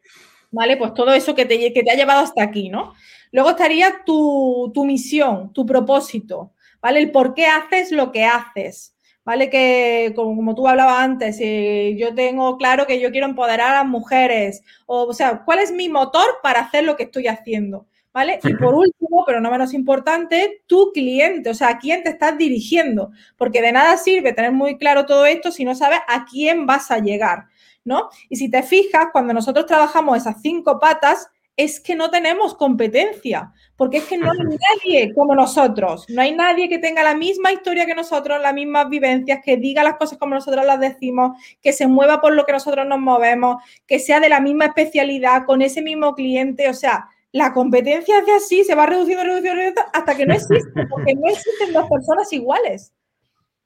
¿vale? 0.52 0.78
Pues 0.78 0.94
todo 0.94 1.14
eso 1.14 1.36
que 1.36 1.46
te, 1.46 1.74
que 1.74 1.84
te 1.84 1.92
ha 1.92 1.96
llevado 1.96 2.22
hasta 2.22 2.44
aquí, 2.44 2.70
¿no? 2.70 2.94
Luego 3.32 3.52
estaría 3.52 4.04
tu, 4.06 4.72
tu 4.74 4.86
misión, 4.86 5.54
tu 5.54 5.66
propósito, 5.66 6.54
¿vale? 6.82 7.00
El 7.00 7.12
por 7.12 7.34
qué 7.34 7.46
haces 7.46 7.92
lo 7.92 8.12
que 8.12 8.26
haces. 8.26 8.96
¿Vale? 9.30 9.52
Que 9.52 10.12
como, 10.16 10.56
tú 10.56 10.68
hablabas 10.68 11.02
antes, 11.02 11.38
si 11.38 11.96
yo 12.00 12.16
tengo 12.16 12.58
claro 12.58 12.88
que 12.88 13.00
yo 13.00 13.12
quiero 13.12 13.28
empoderar 13.28 13.70
a 13.70 13.84
las 13.84 13.86
mujeres, 13.86 14.64
o, 14.88 15.04
o 15.04 15.14
sea, 15.14 15.44
¿cuál 15.46 15.60
es 15.60 15.72
mi 15.72 15.88
motor 15.88 16.40
para 16.42 16.62
hacer 16.62 16.84
lo 16.84 16.96
que 16.96 17.04
estoy 17.04 17.28
haciendo? 17.28 17.86
¿Vale? 18.12 18.40
Y 18.44 18.56
por 18.56 18.74
último, 18.74 19.24
pero 19.28 19.40
no 19.40 19.52
menos 19.52 19.76
importante, 19.76 20.64
tu 20.66 20.92
cliente, 20.94 21.52
o 21.52 21.54
sea, 21.54 21.70
a 21.70 21.78
quién 21.78 22.02
te 22.02 22.10
estás 22.10 22.40
dirigiendo, 22.40 23.12
porque 23.38 23.62
de 23.62 23.72
nada 23.72 23.98
sirve 23.98 24.34
tener 24.34 24.52
muy 24.52 24.80
claro 24.80 25.06
todo 25.06 25.28
esto 25.28 25.52
si 25.52 25.64
no 25.64 25.76
sabes 25.76 26.00
a 26.08 26.26
quién 26.26 26.66
vas 26.66 26.90
a 26.90 26.98
llegar, 26.98 27.46
¿no? 27.86 28.10
Y 28.30 28.38
si 28.38 28.50
te 28.50 28.64
fijas, 28.64 29.10
cuando 29.12 29.32
nosotros 29.32 29.68
trabajamos 29.68 30.18
esas 30.18 30.42
cinco 30.42 30.80
patas, 30.80 31.30
es 31.60 31.82
que 31.82 31.94
no 31.94 32.10
tenemos 32.10 32.56
competencia, 32.56 33.52
porque 33.76 33.98
es 33.98 34.06
que 34.06 34.18
no 34.18 34.32
hay 34.32 34.38
nadie 34.38 35.14
como 35.14 35.36
nosotros, 35.36 36.06
no 36.08 36.22
hay 36.22 36.34
nadie 36.34 36.70
que 36.70 36.78
tenga 36.78 37.04
la 37.04 37.16
misma 37.16 37.52
historia 37.52 37.86
que 37.86 37.94
nosotros, 37.94 38.42
las 38.42 38.54
mismas 38.54 38.88
vivencias, 38.88 39.42
que 39.44 39.58
diga 39.58 39.84
las 39.84 39.98
cosas 39.98 40.18
como 40.18 40.36
nosotros 40.36 40.66
las 40.66 40.80
decimos, 40.80 41.38
que 41.62 41.74
se 41.74 41.86
mueva 41.86 42.22
por 42.22 42.34
lo 42.34 42.46
que 42.46 42.54
nosotros 42.54 42.88
nos 42.88 43.02
movemos, 43.02 43.62
que 43.86 44.00
sea 44.00 44.22
de 44.22 44.30
la 44.30 44.40
misma 44.40 44.68
especialidad, 44.68 45.44
con 45.46 45.62
ese 45.62 45.82
mismo 45.82 46.16
cliente, 46.16 46.70
o 46.70 46.74
sea, 46.74 47.10
la 47.34 47.52
competencia 47.52 48.20
hace 48.20 48.32
así, 48.32 48.64
se 48.64 48.74
va 48.74 48.86
reduciendo, 48.86 49.26
reduciendo, 49.26 49.60
reduciendo 49.60 49.82
hasta 49.94 50.16
que 50.16 50.26
no 50.26 50.36
existe, 50.36 50.88
porque 50.90 51.14
no 51.16 51.28
existen 51.28 51.74
dos 51.74 51.90
personas 51.90 52.32
iguales. 52.32 52.94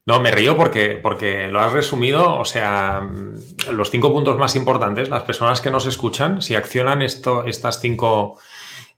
No, 0.06 0.20
me 0.20 0.32
río 0.32 0.58
porque, 0.58 1.00
porque 1.02 1.48
lo 1.48 1.62
has 1.62 1.72
resumido, 1.72 2.38
o 2.38 2.44
sea, 2.44 3.08
los 3.72 3.90
cinco 3.90 4.12
puntos 4.12 4.38
más 4.38 4.56
importantes, 4.58 5.10
las 5.10 5.24
personas 5.24 5.62
que 5.62 5.72
nos 5.72 5.86
escuchan, 5.86 6.42
si 6.42 6.56
accionan 6.56 7.02
esto, 7.02 7.46
estas 7.46 7.80
cinco 7.80 8.38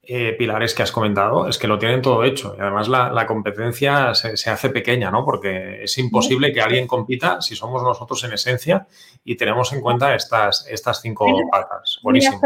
eh, 0.02 0.34
pilares 0.34 0.74
que 0.74 0.82
has 0.82 0.92
comentado, 0.92 1.48
es 1.48 1.60
que 1.60 1.68
lo 1.68 1.78
tienen 1.78 2.02
todo 2.02 2.24
hecho. 2.24 2.56
Y 2.58 2.62
además 2.62 2.88
la, 2.88 3.28
competencia 3.28 4.16
se, 4.16 4.50
hace 4.50 4.70
pequeña, 4.72 5.12
¿no? 5.12 5.24
Porque 5.24 5.84
es 5.84 5.96
imposible 6.00 6.52
que 6.52 6.62
alguien 6.62 6.88
compita 6.88 7.40
si 7.40 7.56
somos 7.56 7.84
nosotros 7.84 8.24
en 8.24 8.34
esencia 8.34 8.88
y 9.24 9.36
tenemos 9.36 9.74
en 9.74 9.82
cuenta 9.82 10.16
estas, 10.16 10.68
estas 10.68 11.02
cinco 11.02 11.28
patas. 11.52 12.00
Buenísimo. 12.02 12.42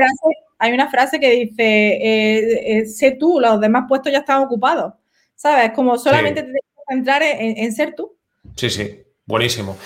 Hay 0.58 0.74
una 0.74 0.90
frase, 0.90 1.18
que 1.18 1.32
dice, 1.32 1.64
eh, 1.64 2.80
eh, 2.80 2.86
sé 2.88 3.12
tú, 3.12 3.40
los 3.40 3.62
demás 3.62 3.86
puestos 3.88 4.12
ya 4.12 4.20
están 4.20 4.44
ocupados. 4.44 4.96
¿Sabes? 5.34 5.72
Como 5.72 5.98
solamente 5.98 6.42
te 6.42 6.48
tienes 6.48 6.62
que 6.62 6.94
centrar 6.94 7.24
en 7.24 7.72
ser 7.72 7.96
tú. 7.96 8.19
Sí, 8.60 8.70
sí, 8.70 9.04
buenísimo. 9.26 9.78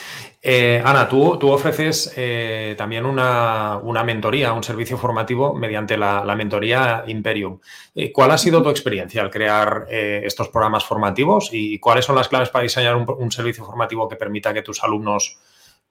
Eh, 0.42 0.82
Ana, 0.84 1.08
tú, 1.08 1.38
tú 1.38 1.52
ofreces 1.52 2.12
eh, 2.18 2.74
también 2.76 3.06
una, 3.06 3.80
mentoría, 4.04 4.52
un 4.52 4.64
servicio 4.64 4.98
formativo 4.98 5.54
mediante 5.54 5.96
la, 5.96 6.24
mentoría 6.36 7.04
Imperium. 7.06 7.60
Eh, 7.94 8.12
¿Cuál 8.12 8.32
ha 8.32 8.38
sido 8.40 8.64
tu 8.64 8.70
experiencia 8.70 9.22
al 9.22 9.30
crear 9.30 9.86
estos 9.92 10.50
programas 10.50 10.86
formativos 10.86 11.50
y 11.52 11.78
cuáles 11.78 12.06
son 12.06 12.16
las 12.16 12.30
claves 12.30 12.50
para 12.50 12.64
diseñar 12.64 12.96
un, 12.96 13.32
servicio 13.32 13.64
formativo 13.64 14.10
que 14.10 14.16
permita 14.16 14.56
que 14.56 14.64
tus 14.64 14.84
alumnos 14.84 15.38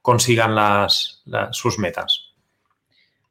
consigan 0.01 0.57
las, 0.57 1.23
sus 1.53 1.79
metas? 1.79 2.33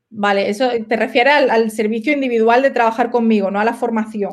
Vale, 0.10 0.50
eso 0.50 0.70
te 0.88 0.96
refiere 0.96 1.32
al, 1.32 1.50
al 1.50 1.72
servicio 1.72 2.14
individual 2.14 2.62
de 2.62 2.72
trabajar 2.72 3.12
conmigo, 3.12 3.52
no 3.52 3.60
a 3.60 3.66
la 3.66 3.74
formación. 3.74 4.32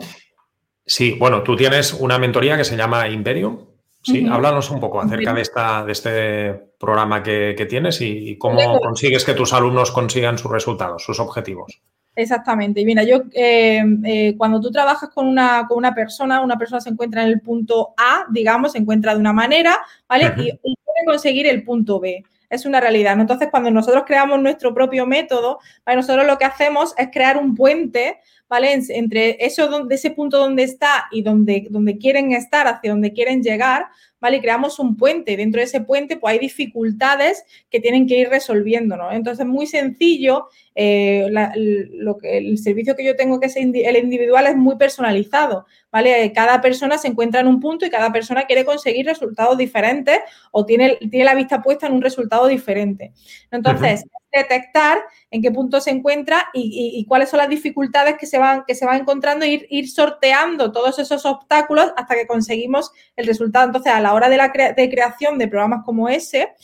Sí, 0.87 1.16
bueno, 1.18 1.42
tú 1.42 1.57
tienes 1.57 1.92
una 1.92 2.20
mentoría 2.20 2.57
que 2.57 2.64
se 2.64 2.76
llama 2.76 3.09
Imperium 3.09 3.67
Sí, 4.12 4.27
háblanos 4.27 4.71
un 4.71 4.81
poco 4.81 5.01
acerca 5.01 5.33
de, 5.33 5.42
esta, 5.42 5.85
de 5.85 5.92
este 5.92 6.53
programa 6.79 7.23
que, 7.23 7.66
tienes 7.68 8.01
y, 8.01 8.37
cómo 8.38 8.81
consigues 8.81 9.25
que 9.25 9.35
tus 9.35 9.53
alumnos 9.53 9.90
consigan 9.90 10.38
sus 10.38 10.51
resultados, 10.51 11.05
sus 11.05 11.21
objetivos. 11.21 11.81
Exactamente. 12.16 12.81
Y 12.81 12.85
mira, 12.85 13.05
yo 13.05 13.23
eh, 13.33 13.83
eh, 14.05 14.35
cuando 14.37 14.61
tú 14.61 14.71
trabajas 14.73 15.11
con 15.11 15.29
una, 15.29 15.66
con 15.68 15.79
una 15.79 15.94
persona, 15.94 16.40
una 16.40 16.59
persona 16.59 16.81
se 16.81 16.90
encuentra 16.90 17.23
en 17.23 17.29
el 17.29 17.40
punto 17.40 17.94
A, 17.97 18.25
digamos, 18.31 18.73
se 18.73 18.79
encuentra 18.79 19.14
de 19.14 19.21
una 19.21 19.33
manera, 19.33 19.79
¿vale? 20.09 20.25
y, 20.38 20.59
puede 20.59 21.05
conseguir 21.07 21.47
el 21.47 21.62
punto 21.62 22.01
B 22.01 22.25
es 22.51 22.64
una 22.64 22.81
realidad. 22.81 23.18
Entonces, 23.21 23.49
cuando 23.51 23.71
nosotros 23.71 24.05
creamos 24.07 24.40
nuestro 24.40 24.73
propio 24.73 25.07
método, 25.07 25.59
nosotros 25.87 26.27
lo 26.27 26.38
que 26.38 26.44
hacemos 26.44 26.94
es 26.97 27.09
crear 27.12 27.37
un 27.37 27.55
puente 27.55 28.21
¿vale? 28.48 28.80
Entre 28.88 29.44
eso, 29.44 29.84
de 29.84 29.94
ese 29.94 30.11
punto 30.11 30.38
donde 30.38 30.62
está 30.62 31.06
y 31.11 31.22
donde, 31.22 31.66
donde 31.70 31.98
quieren 31.98 32.32
estar, 32.32 32.66
hacia 32.66 32.90
donde 32.90 33.12
quieren 33.12 33.42
llegar, 33.42 33.87
¿vale? 34.20 34.38
Y 34.38 34.40
creamos 34.40 34.78
un 34.78 34.96
puente. 34.96 35.37
Dentro 35.37 35.61
de 35.61 35.66
ese 35.66 35.81
puente, 35.81 36.16
pues 36.16 36.33
hay 36.33 36.38
dificultades 36.38 37.44
que 37.70 37.81
tienen 37.81 38.07
que 38.07 38.18
ir 38.18 38.28
resolviendo, 38.28 38.96
¿no? 38.96 39.12
Entonces, 39.12 39.46
muy 39.46 39.66
sencillo, 39.66 40.48
eh, 40.74 41.28
lo 41.31 42.18
que, 42.18 42.38
el 42.38 42.59
servicio 42.59 42.96
que 42.96 43.04
yo 43.04 43.16
tengo, 43.16 43.40
que 43.40 43.46
es 43.46 43.57
el 43.57 43.96
individual, 43.96 44.46
es 44.46 44.57
muy 44.57 44.76
personalizado, 44.76 45.66
¿vale? 45.90 46.33
Cada 46.33 46.61
persona 46.61 46.98
se 46.98 47.09
encuentra 47.09 47.40
en 47.40 47.48
un 47.48 47.61
punto 47.61 47.87
y 47.87 47.90
cada 47.90 48.12
persona 48.12 48.44
quiere 48.44 48.64
conseguir 48.64 49.07
resultados 49.07 49.59
diferentes 49.59 50.20
o 50.52 50.64
tiene, 50.64 50.96
tiene 51.11 51.24
la 51.24 51.35
vista 51.35 51.62
puesta 51.62 51.87
en 51.87 51.94
un 51.94 52.02
resultado 52.02 52.46
diferente. 52.46 53.12
Entonces, 53.50 54.04
detectar 54.33 54.98
en 55.31 55.42
qué 55.42 55.50
punto 55.50 55.81
se 55.81 55.90
encuentra 55.90 56.48
y, 56.52 57.04
cuáles 57.09 57.31
son 57.31 57.38
las 57.38 57.48
dificultades 57.48 58.16
que 58.18 58.26
se 58.26 58.38
van, 58.38 58.64
que 58.66 58.74
se 58.74 58.87
van 58.87 59.00
encontrando 59.00 59.44
e 59.44 59.48
ir, 59.48 59.66
ir 59.70 59.90
sorteando 59.90 60.72
todos 60.72 60.98
esos 60.98 61.24
obstáculos 61.24 61.92
hasta 61.96 62.14
que 62.14 62.26
conseguimos 62.26 62.92
el 63.16 63.26
resultado. 63.26 63.66
Entonces, 63.66 63.92
a 63.92 64.00
la 64.00 64.08
hora 64.14 64.29
de 64.29 64.37
la 64.37 64.49
de 64.49 64.90
creación 64.90 65.38
de 65.38 65.49
programas 65.49 65.85
como 65.85 66.09
ese, 66.09 66.55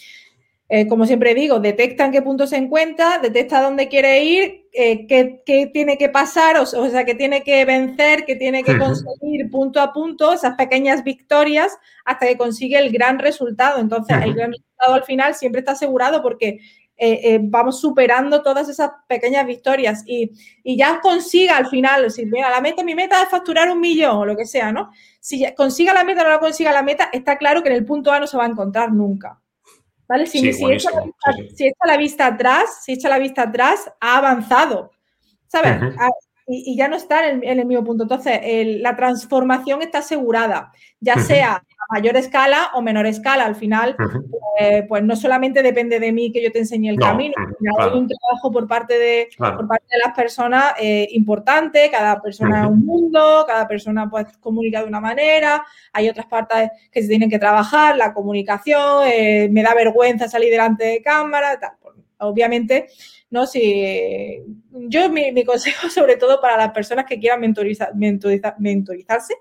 eh, 0.71 0.89
como 0.89 1.05
siempre 1.05 1.35
digo, 1.35 1.61
detecta 1.61 2.07
en 2.07 2.13
qué 2.13 2.23
punto 2.23 2.47
se 2.47 2.57
encuentra, 2.57 3.19
detecta 3.19 3.61
dónde 3.61 3.89
quiere 3.89 4.25
ir, 4.25 4.67
eh, 4.73 5.07
qué, 5.07 5.71
tiene 5.73 5.99
que 5.99 6.09
pasar, 6.09 6.57
o, 6.57 6.67
sea, 6.67 7.05
qué 7.05 7.15
tiene 7.15 7.43
que 7.43 7.65
vencer, 7.67 8.25
qué 8.25 8.35
tiene 8.35 8.65
que 8.65 8.79
conseguir 8.79 9.51
punto 9.51 9.81
a 9.81 9.93
punto, 9.93 10.33
esas 10.33 10.57
pequeñas 10.57 11.05
victorias, 11.05 11.77
hasta 12.07 12.27
que 12.27 12.39
consigue 12.39 12.79
el 12.79 12.91
gran 12.91 13.19
resultado. 13.19 13.79
Entonces, 13.79 14.17
el 14.23 14.35
gran 14.35 14.53
resultado 14.53 14.95
al 14.95 15.05
final 15.05 15.35
siempre 15.35 15.59
está 15.59 15.73
asegurado 15.73 16.23
porque 16.23 16.61
eh, 16.97 17.39
vamos 17.43 17.81
superando 17.81 18.43
todas 18.43 18.69
esas 18.69 18.91
pequeñas 19.09 19.47
victorias 19.47 20.05
y, 20.07 20.31
ya 20.77 21.01
consiga 21.01 21.57
al 21.57 21.67
final, 21.67 22.11
si 22.11 22.27
mira, 22.27 22.51
la 22.51 22.61
meta, 22.61 22.85
mi 22.85 22.95
meta 22.95 23.23
es 23.23 23.29
facturar 23.29 23.71
un 23.71 23.81
millón 23.81 24.17
o 24.17 24.25
lo 24.25 24.37
que 24.37 24.47
sea, 24.47 24.73
¿no? 24.73 24.91
Si 25.21 25.45
consiga 25.55 25.93
la 25.93 26.05
meta 26.05 26.23
o 26.23 26.25
no 26.25 26.31
la 26.31 26.39
consiga 26.39 26.73
la 26.73 26.83
meta, 26.83 27.09
está 27.13 27.37
claro 27.37 27.63
que 27.63 27.69
en 27.69 27.77
el 27.77 27.85
punto 27.85 28.13
A 28.13 28.21
no 28.21 28.27
se 28.27 28.37
va 28.37 28.45
a 28.45 28.49
encontrar 28.49 28.93
nunca. 28.93 29.41
¿Vale? 30.07 30.27
Si, 30.27 30.47
echa 30.47 30.91
la 31.87 31.97
vista, 31.97 32.27
atrás, 32.27 32.85
si 32.85 32.93
echa 32.93 33.09
la 33.09 33.19
vista 33.19 33.43
atrás, 33.43 33.91
ha 34.01 34.19
avanzado. 34.19 34.91
¿Sabes? 35.47 35.81
Y, 36.47 36.77
ya 36.77 36.89
no 36.89 36.97
está 36.97 37.29
en 37.29 37.43
el, 37.43 37.65
mismo 37.65 37.85
punto. 37.85 38.05
Entonces, 38.05 38.41
la 38.81 38.97
transformación 38.97 39.83
está 39.83 39.99
asegurada, 39.99 40.73
ya 41.01 41.19
sea 41.19 41.55
a 41.55 41.95
mayor 41.95 42.17
escala 42.17 42.71
o 42.75 42.83
menor 42.83 43.07
escala. 43.07 43.45
Al 43.45 43.55
final, 43.55 43.97
eh, 44.61 44.85
pues 44.89 45.03
no 45.03 45.17
solamente 45.17 45.63
depende 45.63 45.99
de 45.99 46.13
mí 46.13 46.33
que 46.33 46.43
yo 46.43 46.53
te 46.53 46.59
enseñe 46.59 46.89
el 46.89 46.99
camino, 46.99 47.35
hay 47.79 47.99
un 47.99 48.09
trabajo 48.09 48.53
por 48.53 48.67
parte 48.67 48.99
de, 48.99 49.29
por 49.37 49.67
parte 49.67 49.87
de 49.91 49.99
las 50.05 50.15
personas 50.15 50.75
eh, 50.79 51.09
importante, 51.13 51.91
cada 51.91 52.21
persona 52.21 52.65
es 52.65 52.71
un 52.71 52.85
mundo, 52.85 53.45
cada 53.47 53.67
persona 53.67 54.09
pues 54.09 54.27
comunica 54.39 54.83
de 54.83 54.89
una 54.89 55.01
manera, 55.01 55.65
hay 55.93 56.09
otras 56.09 56.27
partes 56.27 56.71
que 56.91 57.03
se 57.03 57.09
tienen 57.09 57.31
que 57.31 57.39
trabajar, 57.39 57.97
la 57.97 58.13
comunicación, 58.13 59.07
eh, 59.07 59.49
me 59.51 59.63
da 59.63 59.75
vergüenza 59.75 60.29
salir 60.29 60.51
delante 60.51 60.85
de 60.85 61.03
cámara, 61.03 61.59
tal. 61.59 61.73
Obviamente, 62.27 62.89
¿no? 63.31 63.47
Si, 63.47 64.41
yo 64.71 65.11
mi, 65.11 65.45
consejo, 65.45 65.89
sobre 65.91 66.17
todo 66.17 66.41
para 66.41 66.57
las 66.57 66.73
personas 66.73 67.05
que 67.05 67.19
quieran 67.19 67.41
mentorizar, 67.41 67.93
mentorizarse, 67.95 69.35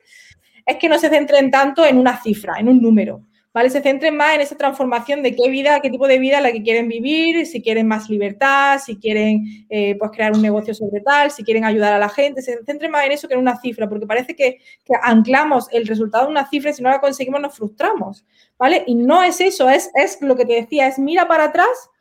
es 0.65 0.77
que 0.77 0.89
no 0.89 0.97
se 0.97 1.09
centren 1.09 1.51
tanto 1.51 1.85
en 1.85 1.97
una 1.97 2.21
cifra, 2.21 2.55
en 2.59 2.67
un 2.67 2.81
número. 2.81 3.21
¿Vale? 3.53 3.69
Se 3.69 3.81
centren 3.81 4.17
más 4.17 4.33
en 4.33 4.41
esa 4.41 4.57
transformación 4.57 5.21
de 5.21 5.35
qué 5.35 5.47
vida, 5.47 5.79
qué 5.79 5.91
tipo 5.91 6.07
de 6.07 6.17
vida 6.17 6.41
la 6.41 6.51
que 6.51 6.63
quieren 6.63 6.87
vivir, 6.87 7.45
si 7.45 7.61
quieren 7.61 7.87
más 7.87 8.09
libertad, 8.09 8.79
si 8.83 8.95
quieren 8.95 9.43
eh, 9.69 9.95
pues 9.99 10.09
crear 10.09 10.33
un 10.33 10.41
negocio 10.41 10.73
sobre 10.73 11.01
tal, 11.01 11.29
si 11.29 11.43
quieren 11.43 11.63
ayudar 11.63 11.93
a 11.93 11.99
la 11.99 12.09
gente, 12.09 12.41
se 12.41 12.57
centren 12.65 12.89
más 12.89 13.05
en 13.05 13.11
eso 13.11 13.27
que 13.27 13.35
en 13.35 13.41
una 13.41 13.55
cifra, 13.61 13.87
porque 13.87 14.07
parece 14.07 14.35
que, 14.35 14.57
que 14.83 14.93
anclamos 15.03 15.67
el 15.71 15.85
resultado 15.85 16.25
en 16.25 16.31
una 16.31 16.49
cifra 16.49 16.71
y 16.71 16.73
si 16.73 16.81
no 16.81 16.89
la 16.89 16.99
conseguimos 16.99 17.41
nos 17.41 17.55
frustramos, 17.55 18.25
¿vale? 18.57 18.85
Y 18.87 18.95
no 18.95 19.21
es 19.21 19.39
eso, 19.39 19.69
es, 19.69 19.91
es 19.93 20.19
lo 20.21 20.35
que 20.35 20.45
te 20.45 20.53
decía, 20.53 20.87
es 20.87 20.97
mira 20.97 21.27
para 21.27 21.43
atrás 21.43 21.91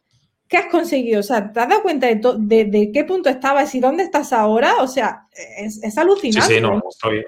¿qué 0.53 0.59
has 0.59 0.67
conseguido? 0.67 1.21
O 1.21 1.23
sea, 1.23 1.51
¿te 1.51 1.61
has 1.61 1.67
dado 1.67 1.81
cuenta 1.81 2.07
de, 2.07 2.91
qué 2.93 3.05
punto 3.05 3.31
estabas 3.31 3.75
y 3.75 3.81
dónde 3.81 4.03
estás 4.03 4.35
ahora? 4.35 4.83
O 4.83 4.87
sea, 4.87 5.27
es, 5.33 5.97
alucinante. 5.97 6.47
Sí, 6.47 6.55
sí, 6.57 6.61
no, 6.61 6.83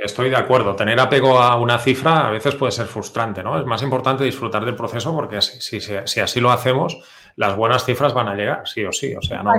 estoy, 0.04 0.28
de 0.28 0.36
acuerdo. 0.36 0.76
Tener 0.76 1.00
apego 1.00 1.38
a 1.38 1.56
una 1.56 1.78
cifra 1.78 2.28
a 2.28 2.30
veces 2.30 2.54
puede 2.54 2.72
ser 2.72 2.84
frustrante, 2.84 3.42
¿no? 3.42 3.58
Es 3.58 3.64
más 3.64 3.82
importante 3.82 4.24
disfrutar 4.24 4.66
del 4.66 4.76
proceso 4.76 5.14
porque 5.14 5.40
si, 5.40 5.80
si, 5.80 6.20
así 6.20 6.38
lo 6.38 6.50
hacemos, 6.50 6.98
las 7.36 7.56
buenas 7.56 7.86
cifras 7.86 8.12
van 8.12 8.28
a 8.28 8.34
llegar, 8.34 8.68
sí 8.68 8.84
o 8.84 8.92
sí. 8.92 9.14
O 9.14 9.22
sea, 9.22 9.42
no, 9.42 9.52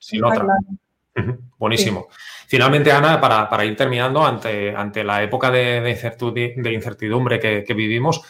sin, 0.00 0.24
otra. 0.24 0.44
Buenísimo. 1.58 2.08
Finalmente, 2.48 2.90
Ana, 2.90 3.20
para, 3.20 3.64
ir 3.64 3.76
terminando, 3.76 4.26
ante, 4.26 4.74
ante 4.74 5.04
la 5.04 5.22
época 5.22 5.52
de, 5.52 5.96
incertidumbre 6.72 7.38
que 7.38 7.72
vivimos, 7.72 8.20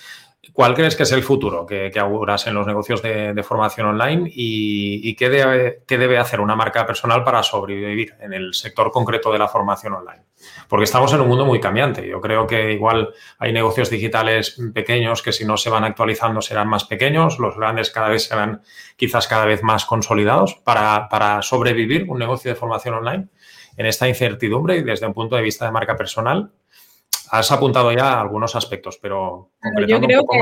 ¿Cuál 0.53 0.75
crees 0.75 0.97
que 0.97 1.05
es 1.05 1.13
el 1.13 1.23
futuro 1.23 1.65
que, 1.65 1.93
auguras 2.01 2.49
en 2.49 2.55
los 2.55 2.67
negocios 2.67 3.01
de, 3.01 3.41
formación 3.45 3.87
online 3.87 4.29
y, 4.35 5.15
qué, 5.15 5.31
debe, 5.31 6.19
hacer 6.19 6.41
una 6.41 6.57
marca 6.57 6.85
personal 6.85 7.23
para 7.23 7.45
sobrevivir 7.45 8.17
en 8.21 8.33
el 8.33 8.53
sector 8.53 8.91
concreto 8.91 9.31
de 9.31 9.39
la 9.39 9.47
formación 9.47 9.95
online? 9.95 10.25
Porque 10.69 10.83
estamos 10.83 11.13
en 11.13 11.21
un 11.21 11.29
mundo 11.29 11.47
muy 11.47 11.61
cambiante. 11.61 12.09
Yo 12.09 12.21
creo 12.21 12.49
que 12.49 12.73
igual 12.73 13.15
hay 13.39 13.53
negocios 13.53 13.89
digitales 13.89 14.61
pequeños 14.75 15.23
que 15.23 15.33
si 15.33 15.45
no 15.45 15.57
se 15.57 15.71
van 15.71 15.85
actualizando 15.85 16.43
serán 16.43 16.67
más 16.67 16.85
pequeños, 16.85 17.39
los 17.39 17.57
grandes 17.57 17.91
cada 17.91 18.09
vez 18.09 18.25
serán 18.25 18.63
quizás 18.97 19.29
cada 19.29 19.45
vez 19.45 19.63
más 19.63 19.85
consolidados 19.85 20.57
para, 20.57 21.09
para 21.09 21.41
sobrevivir 21.43 22.11
un 22.11 22.19
negocio 22.19 22.51
de 22.51 22.57
formación 22.57 22.95
online 22.95 23.29
en 23.77 23.87
esta 23.87 24.09
incertidumbre 24.09 24.77
y 24.77 24.83
desde 24.83 25.07
un 25.07 25.15
punto 25.15 25.37
de 25.37 25.43
vista 25.43 25.67
de 25.67 25.71
marca 25.71 25.97
personal, 25.97 26.51
has 27.31 27.53
apuntado 27.53 27.93
ya 27.93 28.21
algunos 28.21 28.57
aspectos, 28.57 28.99
pero 29.01 29.51
yo 29.87 30.01
creo 30.01 30.23
que, 30.23 30.39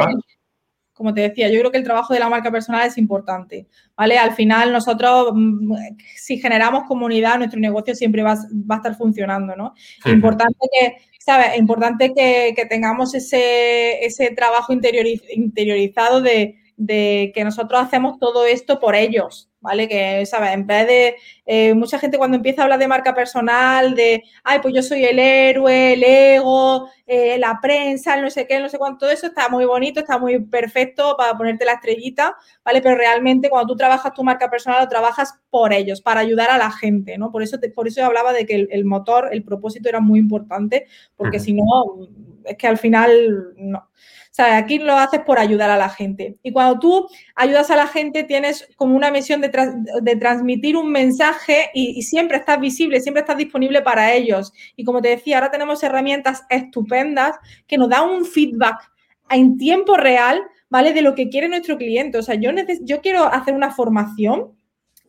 como 0.93 1.15
te 1.15 1.23
decía, 1.23 1.49
yo 1.49 1.59
creo 1.61 1.71
que 1.71 1.79
el 1.79 1.85
trabajo 1.85 2.13
de 2.13 2.21
la 2.21 2.29
marca 2.29 2.51
personal 2.51 2.87
es 2.87 2.99
importante, 2.99 3.67
¿vale? 3.97 4.19
Al 4.19 4.33
final 4.35 4.73
nosotros, 4.73 5.33
mm, 5.35 5.75
si 6.15 6.39
generamos 6.39 6.85
comunidad, 6.87 7.39
nuestro 7.39 7.59
negocio 7.59 7.95
siempre 7.95 8.23
va, 8.23 8.33
a 8.33 8.77
estar 8.77 8.95
funcionando, 8.97 9.57
¿no? 9.57 9.75
Importante 10.05 10.59
que, 10.71 10.97
¿sabes? 11.19 11.59
Importante 11.59 12.13
que, 12.15 12.67
tengamos 12.69 13.15
ese, 13.15 14.05
ese 14.05 14.31
trabajo 14.33 14.73
interiorizado 14.73 16.21
de, 16.21 16.57
de 16.77 17.33
que 17.35 17.45
nosotros 17.45 17.81
hacemos 17.81 18.19
todo 18.19 18.47
esto 18.47 18.81
por 18.81 18.95
ellos, 18.95 19.50
¿vale? 19.61 19.89
Que, 19.89 20.25
¿sabes? 20.27 20.53
En 20.53 20.67
vez 20.67 20.87
de, 20.87 21.17
eh, 21.47 21.75
mucha 21.75 21.99
gente 21.99 22.19
cuando 22.19 22.37
empieza 22.37 22.63
a 22.63 22.65
hablar 22.65 22.79
de 22.79 22.89
marca 22.89 23.15
personal, 23.15 23.95
de, 23.95 24.23
ay, 24.45 24.59
pues 24.61 24.75
yo 24.75 24.83
soy 24.83 25.05
el 25.05 25.19
héroe, 25.19 25.95
el 25.95 26.03
ego, 26.03 26.89
eh, 27.07 27.39
la 27.39 27.59
prensa, 27.61 28.15
el 28.15 28.23
no 28.23 28.31
sé 28.31 28.47
qué, 28.47 28.61
no 28.61 28.69
sé 28.69 28.79
cuánto, 28.79 29.01
todo 29.01 29.11
eso 29.11 29.27
está 29.27 29.49
muy 29.49 29.65
bonito, 29.65 30.01
está 30.01 30.19
muy 30.19 30.39
perfecto 30.41 31.17
para 31.17 31.37
ponerte 31.37 31.65
la 31.65 31.73
estrellita, 31.75 32.37
¿vale? 32.65 32.81
Pero 32.83 32.97
realmente 32.97 33.51
cuando 33.51 33.73
tú 33.73 33.77
trabajas 33.77 34.15
tu 34.15 34.25
marca 34.25 34.51
personal, 34.51 34.83
lo 34.83 34.89
trabajas 34.89 35.39
por 35.51 35.73
ellos, 35.73 36.01
para 36.01 36.21
ayudar 36.21 36.51
a 36.51 36.59
la 36.59 36.71
gente, 36.71 37.19
¿no? 37.19 37.31
Por 37.31 37.43
eso, 37.43 37.59
por 37.75 37.89
eso 37.89 38.01
yo 38.01 38.07
hablaba 38.07 38.33
de 38.33 38.47
que 38.47 38.69
el, 38.71 38.85
motor, 38.85 39.29
el 39.33 39.43
propósito 39.45 39.89
era 39.89 40.01
muy 40.01 40.21
importante, 40.21 40.87
porque 41.17 41.41
si 41.41 41.53
no, 41.53 41.65
es 42.45 42.57
que 42.57 42.67
al 42.67 42.79
final, 42.79 43.55
no. 43.57 43.79
O 43.79 44.33
sea, 44.33 44.59
aquí 44.59 44.79
lo 44.79 44.97
haces 44.97 45.21
por 45.21 45.41
ayudar 45.41 45.71
a 45.71 45.77
la 45.77 45.89
gente. 45.89 46.39
Y 46.45 46.53
cuando 46.53 46.79
tú 46.79 47.09
ayudas 47.35 47.69
a 47.71 47.77
la 47.77 47.89
gente, 47.89 48.23
tienes 48.23 48.69
como 48.77 48.95
una 48.95 49.11
misión 49.11 49.41
de, 49.41 49.49
transmitir 50.21 50.77
un 50.77 50.93
mensaje 50.93 51.71
y, 51.75 52.01
siempre 52.03 52.37
estás 52.37 52.61
visible, 52.61 53.01
siempre 53.01 53.23
estás 53.23 53.37
disponible 53.37 53.83
para 53.83 54.15
ellos. 54.15 54.53
Y 54.77 54.85
como 54.85 55.03
te 55.03 55.09
decía, 55.09 55.39
ahora 55.39 55.51
tenemos 55.51 55.83
herramientas 55.83 56.45
estupendas 56.49 57.37
que 57.67 57.77
nos 57.77 57.89
dan 57.89 58.09
un 58.09 58.25
feedback 58.25 58.79
en 59.31 59.59
tiempo 59.59 59.97
real, 59.97 60.41
¿vale? 60.69 60.93
De 60.93 61.03
lo 61.03 61.17
que 61.17 61.29
quiere 61.29 61.49
nuestro 61.49 61.77
cliente. 61.77 62.19
O 62.19 62.23
sea, 62.23 62.37
yo, 62.37 62.53
yo 62.83 63.01
quiero 63.01 63.25
hacer 63.25 63.55
una 63.55 63.73
formación 63.73 64.53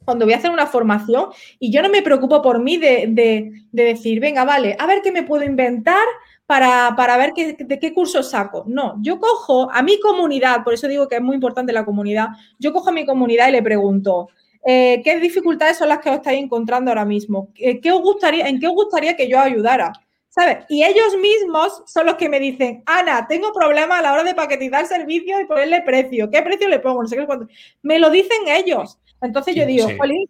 cuando 0.03 0.25
voy 0.25 0.33
a 0.33 0.37
hacer 0.37 0.51
una 0.51 0.67
formación 0.67 1.27
y 1.59 1.71
yo 1.71 1.81
no 1.81 1.89
me 1.89 2.01
preocupo 2.01 2.41
por 2.41 2.59
mí 2.59 2.77
de, 2.77 3.05
de, 3.09 3.83
decir, 3.83 4.19
venga, 4.19 4.43
vale, 4.43 4.75
a 4.79 4.87
ver 4.87 5.01
qué 5.01 5.11
me 5.11 5.23
puedo 5.23 5.43
inventar 5.43 6.03
para, 6.51 7.17
ver 7.17 7.33
de 7.33 7.79
qué 7.79 7.93
curso 7.93 8.21
saco. 8.21 8.65
No, 8.67 8.95
yo 9.01 9.19
cojo 9.19 9.71
a 9.71 9.81
mi 9.81 9.97
comunidad, 10.01 10.65
por 10.65 10.73
eso 10.73 10.89
digo 10.89 11.07
que 11.07 11.15
es 11.15 11.21
muy 11.21 11.35
importante 11.35 11.71
la 11.71 11.85
comunidad, 11.85 12.27
yo 12.59 12.73
cojo 12.73 12.89
a 12.89 12.91
mi 12.91 13.05
comunidad 13.05 13.47
y 13.47 13.53
le 13.53 13.63
pregunto, 13.63 14.27
eh, 14.65 15.01
¿qué 15.01 15.17
dificultades 15.21 15.77
son 15.77 15.87
las 15.87 15.99
que 15.99 16.09
os 16.09 16.17
estáis 16.17 16.43
encontrando 16.43 16.91
ahora 16.91 17.05
mismo? 17.05 17.53
¿Qué 17.55 17.91
os 17.91 18.01
gustaría, 18.01 18.49
¿En 18.49 18.59
qué 18.59 18.67
os 18.67 18.73
gustaría 18.73 19.15
que 19.15 19.29
yo 19.29 19.39
ayudara? 19.39 19.93
¿Sabes? 20.27 20.65
Y 20.67 20.83
ellos 20.83 21.15
mismos 21.21 21.83
son 21.85 22.05
los 22.05 22.15
que 22.15 22.27
me 22.27 22.39
dicen, 22.39 22.83
Ana, 22.85 23.27
tengo 23.29 23.53
problemas 23.53 23.99
a 23.99 24.01
la 24.01 24.13
hora 24.13 24.23
de 24.25 24.35
paquetizar 24.35 24.85
servicios 24.87 25.39
y 25.41 25.45
ponerle 25.45 25.81
precio. 25.81 26.29
¿Qué 26.29 26.41
precio 26.41 26.67
le 26.67 26.79
pongo? 26.79 27.01
No 27.01 27.07
sé 27.07 27.15
qué 27.15 27.25
cuánto. 27.25 27.47
Me 27.81 27.97
lo 27.97 28.09
dicen 28.09 28.47
ellos. 28.47 28.97
Entonces 29.21 29.55
yo 29.55 29.65
digo, 29.65 29.87
jolín, 29.97 30.27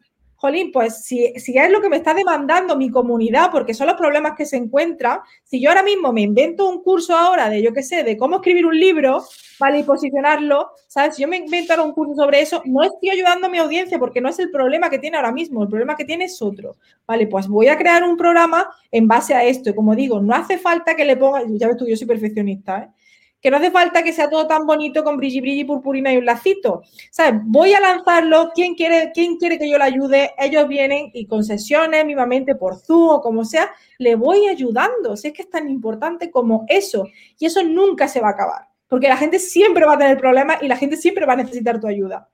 pues 0.73 1.05
si, 1.05 1.33
si 1.39 1.57
es 1.57 1.71
lo 1.71 1.81
que 1.81 1.89
me 1.89 1.97
está 1.97 2.13
demandando 2.13 2.75
mi 2.75 2.89
comunidad, 2.89 3.51
porque 3.51 3.73
son 3.73 3.87
los 3.87 3.95
problemas 3.95 4.33
que 4.35 4.45
se 4.45 4.57
encuentran, 4.57 5.19
si 5.43 5.61
yo 5.61 5.69
ahora 5.69 5.83
mismo 5.83 6.11
me 6.11 6.21
invento 6.21 6.67
un 6.67 6.81
curso 6.81 7.15
ahora 7.15 7.49
de, 7.49 7.61
yo 7.61 7.73
qué 7.73 7.83
sé, 7.83 8.03
de 8.03 8.17
cómo 8.17 8.37
escribir 8.37 8.65
un 8.65 8.77
libro, 8.77 9.23
¿vale? 9.59 9.79
Y 9.79 9.83
posicionarlo, 9.83 10.71
¿sabes? 10.87 11.15
Si 11.15 11.21
yo 11.21 11.27
me 11.27 11.37
invento 11.37 11.83
un 11.83 11.93
curso 11.93 12.15
sobre 12.15 12.41
eso, 12.41 12.61
no 12.65 12.83
estoy 12.83 13.11
ayudando 13.11 13.47
a 13.47 13.49
mi 13.49 13.59
audiencia 13.59 13.99
porque 13.99 14.19
no 14.19 14.29
es 14.29 14.39
el 14.39 14.49
problema 14.49 14.89
que 14.89 14.99
tiene 14.99 15.17
ahora 15.17 15.31
mismo, 15.31 15.61
el 15.61 15.69
problema 15.69 15.95
que 15.95 16.05
tiene 16.05 16.25
es 16.25 16.41
otro, 16.41 16.77
¿vale? 17.05 17.27
Pues 17.27 17.47
voy 17.47 17.67
a 17.67 17.77
crear 17.77 18.03
un 18.03 18.17
programa 18.17 18.67
en 18.91 19.07
base 19.07 19.35
a 19.35 19.43
esto. 19.43 19.69
Y 19.69 19.75
como 19.75 19.95
digo, 19.95 20.19
no 20.21 20.33
hace 20.33 20.57
falta 20.57 20.95
que 20.95 21.05
le 21.05 21.17
ponga, 21.17 21.43
ya 21.49 21.67
ves 21.67 21.77
tú, 21.77 21.85
yo 21.87 21.95
soy 21.95 22.07
perfeccionista, 22.07 22.79
¿eh? 22.79 22.89
Que 23.41 23.49
no 23.49 23.57
hace 23.57 23.71
falta 23.71 24.03
que 24.03 24.13
sea 24.13 24.29
todo 24.29 24.47
tan 24.47 24.65
bonito 24.65 25.03
con 25.03 25.17
brilli, 25.17 25.41
brilli, 25.41 25.63
purpurina 25.63 26.13
y 26.13 26.17
un 26.17 26.25
lacito. 26.25 26.83
¿Sabes? 27.09 27.41
Voy 27.45 27.73
a 27.73 27.79
lanzarlo, 27.79 28.51
¿quién 28.53 28.75
quiere, 28.75 29.11
quién 29.13 29.37
quiere 29.37 29.57
que 29.57 29.69
yo 29.69 29.77
le 29.77 29.83
ayude? 29.83 30.31
Ellos 30.37 30.67
vienen 30.67 31.09
y 31.13 31.25
con 31.25 31.43
sesiones, 31.43 32.05
por 32.59 32.77
Zoom 32.77 33.09
o 33.09 33.21
como 33.21 33.43
sea, 33.43 33.71
le 33.97 34.15
voy 34.15 34.47
ayudando. 34.47 35.17
Si 35.17 35.27
es 35.27 35.33
que 35.33 35.41
es 35.41 35.49
tan 35.49 35.69
importante 35.69 36.29
como 36.29 36.65
eso. 36.67 37.07
Y 37.39 37.47
eso 37.47 37.63
nunca 37.63 38.07
se 38.07 38.21
va 38.21 38.29
a 38.29 38.31
acabar, 38.31 38.67
porque 38.87 39.07
la 39.07 39.17
gente 39.17 39.39
siempre 39.39 39.85
va 39.85 39.93
a 39.93 39.97
tener 39.97 40.17
problemas 40.17 40.61
y 40.61 40.67
la 40.67 40.77
gente 40.77 40.97
siempre 40.97 41.25
va 41.25 41.33
a 41.33 41.37
necesitar 41.37 41.79
tu 41.79 41.87
ayuda. 41.87 42.29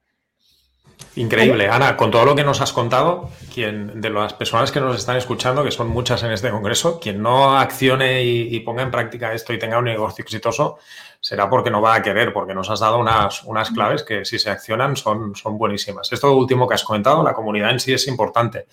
Increíble. 1.17 1.67
Ana, 1.67 1.97
con 1.97 2.12
todo 2.12 2.25
lo 2.25 2.36
que 2.36 2.43
nos 2.43 2.62
has 2.62 2.71
contado, 2.71 3.32
quien 3.51 3.99
de 3.99 4.12
las 4.12 4.34
personas 4.34 4.71
que 4.71 4.80
nos 4.80 4.95
están 4.95 5.17
escuchando, 5.17 5.63
que 5.63 5.71
son 5.71 5.88
muchas 5.88 6.21
en 6.21 6.32
este 6.32 6.51
congreso, 6.51 6.99
quien 6.99 7.23
no 7.23 7.58
accione 7.58 8.23
y, 8.23 8.60
ponga 8.60 8.84
en 8.84 8.91
práctica 8.91 9.34
esto 9.34 9.51
y 9.51 9.58
tenga 9.58 9.80
un 9.80 9.86
negocio 9.86 10.23
exitoso, 10.23 10.77
será 11.19 11.49
porque 11.49 11.71
no 11.71 11.82
va 11.82 11.95
a 11.95 12.03
querer, 12.03 12.34
porque 12.34 12.53
nos 12.53 12.69
has 12.69 12.82
dado 12.82 12.99
unas, 12.99 13.43
unas 13.45 13.71
claves 13.71 14.03
que 14.03 14.25
si 14.25 14.38
se 14.38 14.51
accionan 14.51 14.95
son, 14.95 15.36
son 15.36 15.58
buenísimas. 15.58 16.12
Esto 16.13 16.36
último 16.36 16.67
que 16.67 16.75
has 16.75 16.84
comentado, 16.84 17.23
la 17.23 17.34
comunidad 17.34 17.71
en 17.71 17.80
sí 17.80 17.93
es 17.93 18.08
importante, 18.08 18.67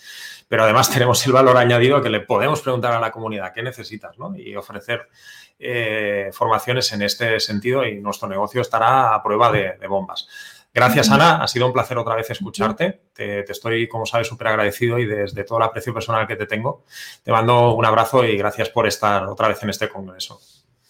pero 0.47 0.65
además 0.65 0.91
tenemos 0.91 1.25
el 1.27 1.33
valor 1.33 1.57
añadido 1.57 2.03
que 2.03 2.11
le 2.11 2.21
podemos 2.21 2.61
preguntar 2.61 2.93
a 2.93 3.01
la 3.01 3.11
comunidad 3.11 3.55
qué 3.55 3.63
necesitas 3.63 4.19
¿no? 4.19 4.37
y 4.37 4.55
ofrecer 4.55 5.09
eh, 5.59 6.29
formaciones 6.35 6.93
en 6.93 7.01
este 7.01 7.41
sentido 7.41 7.87
y 7.87 8.01
nuestro 8.01 8.29
negocio 8.29 8.61
estará 8.61 9.15
a 9.15 9.23
prueba 9.23 9.51
de 9.51 9.87
bombas. 9.89 10.29
Gracias, 10.75 11.09
Ana. 11.09 11.37
Ha 11.37 11.47
sido 11.47 11.69
un 11.69 11.73
placer 11.73 11.97
otra 11.97 12.17
vez 12.17 12.29
escucharte. 12.31 13.03
Te, 13.15 13.41
estoy, 13.49 13.87
como 13.87 14.07
sabes, 14.07 14.27
súper 14.27 14.49
agradecido 14.49 14.99
y 14.99 15.07
desde 15.07 15.45
todo 15.45 15.59
el 15.59 15.65
aprecio 15.65 15.95
personal 15.95 16.27
que 16.27 16.35
te 16.35 16.47
tengo, 16.47 16.83
te 17.23 17.31
mando 17.31 17.77
un 17.77 17.85
abrazo 17.85 18.25
y 18.25 18.37
gracias 18.37 18.71
por 18.71 18.89
estar 18.89 19.25
otra 19.27 19.47
vez 19.47 19.63
en 19.63 19.71
este 19.71 19.89
congreso. 19.89 20.41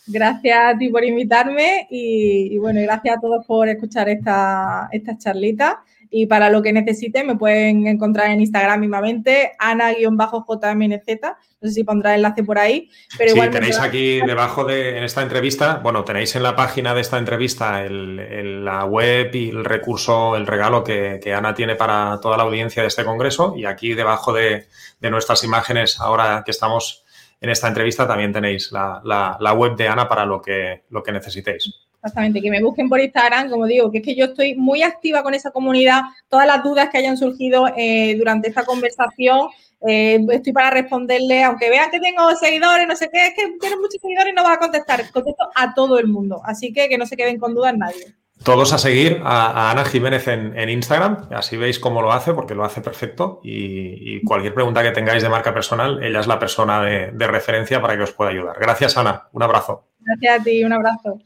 Gracias 0.07 0.75
a 0.75 0.79
ti 0.79 0.89
por 0.89 1.05
invitarme 1.05 1.87
y, 1.91 2.57
bueno, 2.57 2.81
gracias 2.81 3.19
a 3.19 3.21
todos 3.21 3.45
por 3.45 3.69
escuchar 3.69 4.09
esta, 4.09 4.89
esta 4.91 5.19
charlita. 5.19 5.85
Y 6.17 6.27
para 6.27 6.49
lo 6.49 6.63
que 6.63 6.73
necesiten, 6.73 7.27
me 7.27 7.35
pueden 7.35 7.89
encontrar 7.89 8.31
en 8.31 8.41
Instagram 8.41 8.79
mismamente, 8.79 9.51
ana-jmnz. 9.59 11.21
No 11.61 11.69
sé 11.69 11.75
si 11.75 11.83
pondrá 11.83 12.11
el 12.13 12.21
enlace 12.21 12.45
por 12.45 12.57
ahí. 12.57 12.89
Pero 13.19 13.35
sí, 13.35 13.41
tenéis 13.51 13.81
aquí 13.81 14.21
debajo 14.21 14.63
de 14.63 14.97
en 14.97 15.03
esta 15.03 15.23
entrevista, 15.23 15.81
bueno, 15.83 16.05
tenéis 16.05 16.37
en 16.37 16.45
la 16.45 16.55
página 16.55 16.95
de 16.95 17.01
esta 17.01 17.19
entrevista 17.19 17.85
el, 17.85 18.65
la 18.65 18.85
web 18.85 19.35
y 19.35 19.49
el 19.49 19.65
recurso, 19.65 20.37
el 20.37 20.47
regalo 20.47 20.85
que, 20.85 21.21
Ana 21.37 21.53
tiene 21.53 21.75
para 21.75 22.21
toda 22.23 22.37
la 22.37 22.45
audiencia 22.45 22.83
de 22.83 22.89
este 22.89 23.05
congreso. 23.05 23.55
Y 23.57 23.65
aquí 23.65 23.95
debajo 23.95 24.33
de, 24.33 24.69
nuestras 25.01 25.43
imágenes, 25.43 25.99
ahora 25.99 26.45
que 26.45 26.53
estamos 26.53 27.04
en 27.45 27.51
esta 27.51 27.69
entrevista, 27.69 28.09
también 28.09 28.33
tenéis 28.33 28.73
la, 28.73 29.55
web 29.55 29.77
de 29.77 29.87
Ana 29.87 30.09
para 30.09 30.25
lo 30.25 30.41
que, 30.41 30.85
lo 30.89 31.03
que 31.03 31.13
necesitéis. 31.13 31.71
Exactamente, 31.97 32.41
que 32.41 32.51
me 32.51 32.63
busquen 32.63 32.89
por 32.89 32.99
Instagram, 32.99 33.51
como 33.51 33.67
digo, 33.67 33.91
que 33.91 33.99
es 33.99 34.05
que 34.05 34.15
yo 34.15 34.25
estoy 34.25 34.55
muy 34.55 34.83
activa 34.83 35.23
con 35.23 35.35
esa 35.35 35.51
comunidad. 35.51 36.01
Todas 36.31 36.47
las 36.47 36.65
dudas 36.65 36.89
que 36.89 36.97
hayan 36.97 37.19
surgido 37.19 37.69
eh, 37.77 38.15
durante 38.17 38.49
esta 38.49 38.65
conversación, 38.65 39.51
eh, 39.87 40.25
estoy 40.31 40.55
para 40.55 40.71
responderle, 40.71 41.43
aunque 41.43 41.69
vean 41.69 41.91
que 41.91 42.01
tengo 42.01 42.35
seguidores, 42.35 42.89
no 42.89 42.97
sé 42.97 43.11
qué, 43.13 43.27
es 43.27 43.35
que 43.35 43.59
tienes 43.61 43.79
muchos 43.79 44.01
seguidores 44.01 44.33
y 44.33 44.37
no 44.37 44.43
vas 44.43 44.57
a 44.57 44.61
contestar. 44.61 45.03
Contesto 45.13 45.51
a 45.55 45.75
todo 45.75 45.99
el 45.99 46.09
mundo, 46.09 46.41
así 46.47 46.73
que 46.73 46.89
que 46.89 46.97
no 46.97 47.05
se 47.05 47.15
queden 47.15 47.39
con 47.39 47.55
dudas 47.55 47.77
nadie. 47.77 48.15
Todos 48.45 48.73
a 48.73 48.79
seguir 48.79 49.21
a, 49.25 49.71
Ana 49.71 49.85
Jiménez 49.85 50.29
en, 50.29 50.69
Instagram, 50.69 51.29
así 51.31 51.57
veis 51.57 51.79
cómo 51.79 52.03
lo 52.03 52.13
hace, 52.13 52.35
porque 52.35 52.55
lo 52.55 52.65
hace 52.65 52.81
perfecto. 52.81 53.41
Y, 53.43 54.23
cualquier 54.25 54.55
pregunta 54.55 54.83
que 54.83 54.91
tengáis 54.91 55.23
de 55.23 55.29
marca 55.29 55.55
personal, 55.55 56.03
ella 56.03 56.21
es 56.21 56.27
la 56.27 56.39
persona 56.39 56.83
de 56.83 57.27
referencia 57.27 57.81
para 57.81 57.97
que 57.97 58.03
os 58.03 58.13
pueda 58.13 58.31
ayudar. 58.31 58.57
Gracias, 58.61 58.97
Ana. 58.97 59.29
Un 59.33 59.43
abrazo. 59.43 59.89
Gracias 59.99 60.41
a 60.41 60.45
ti, 60.45 60.63
un 60.63 60.73
abrazo. 60.73 61.19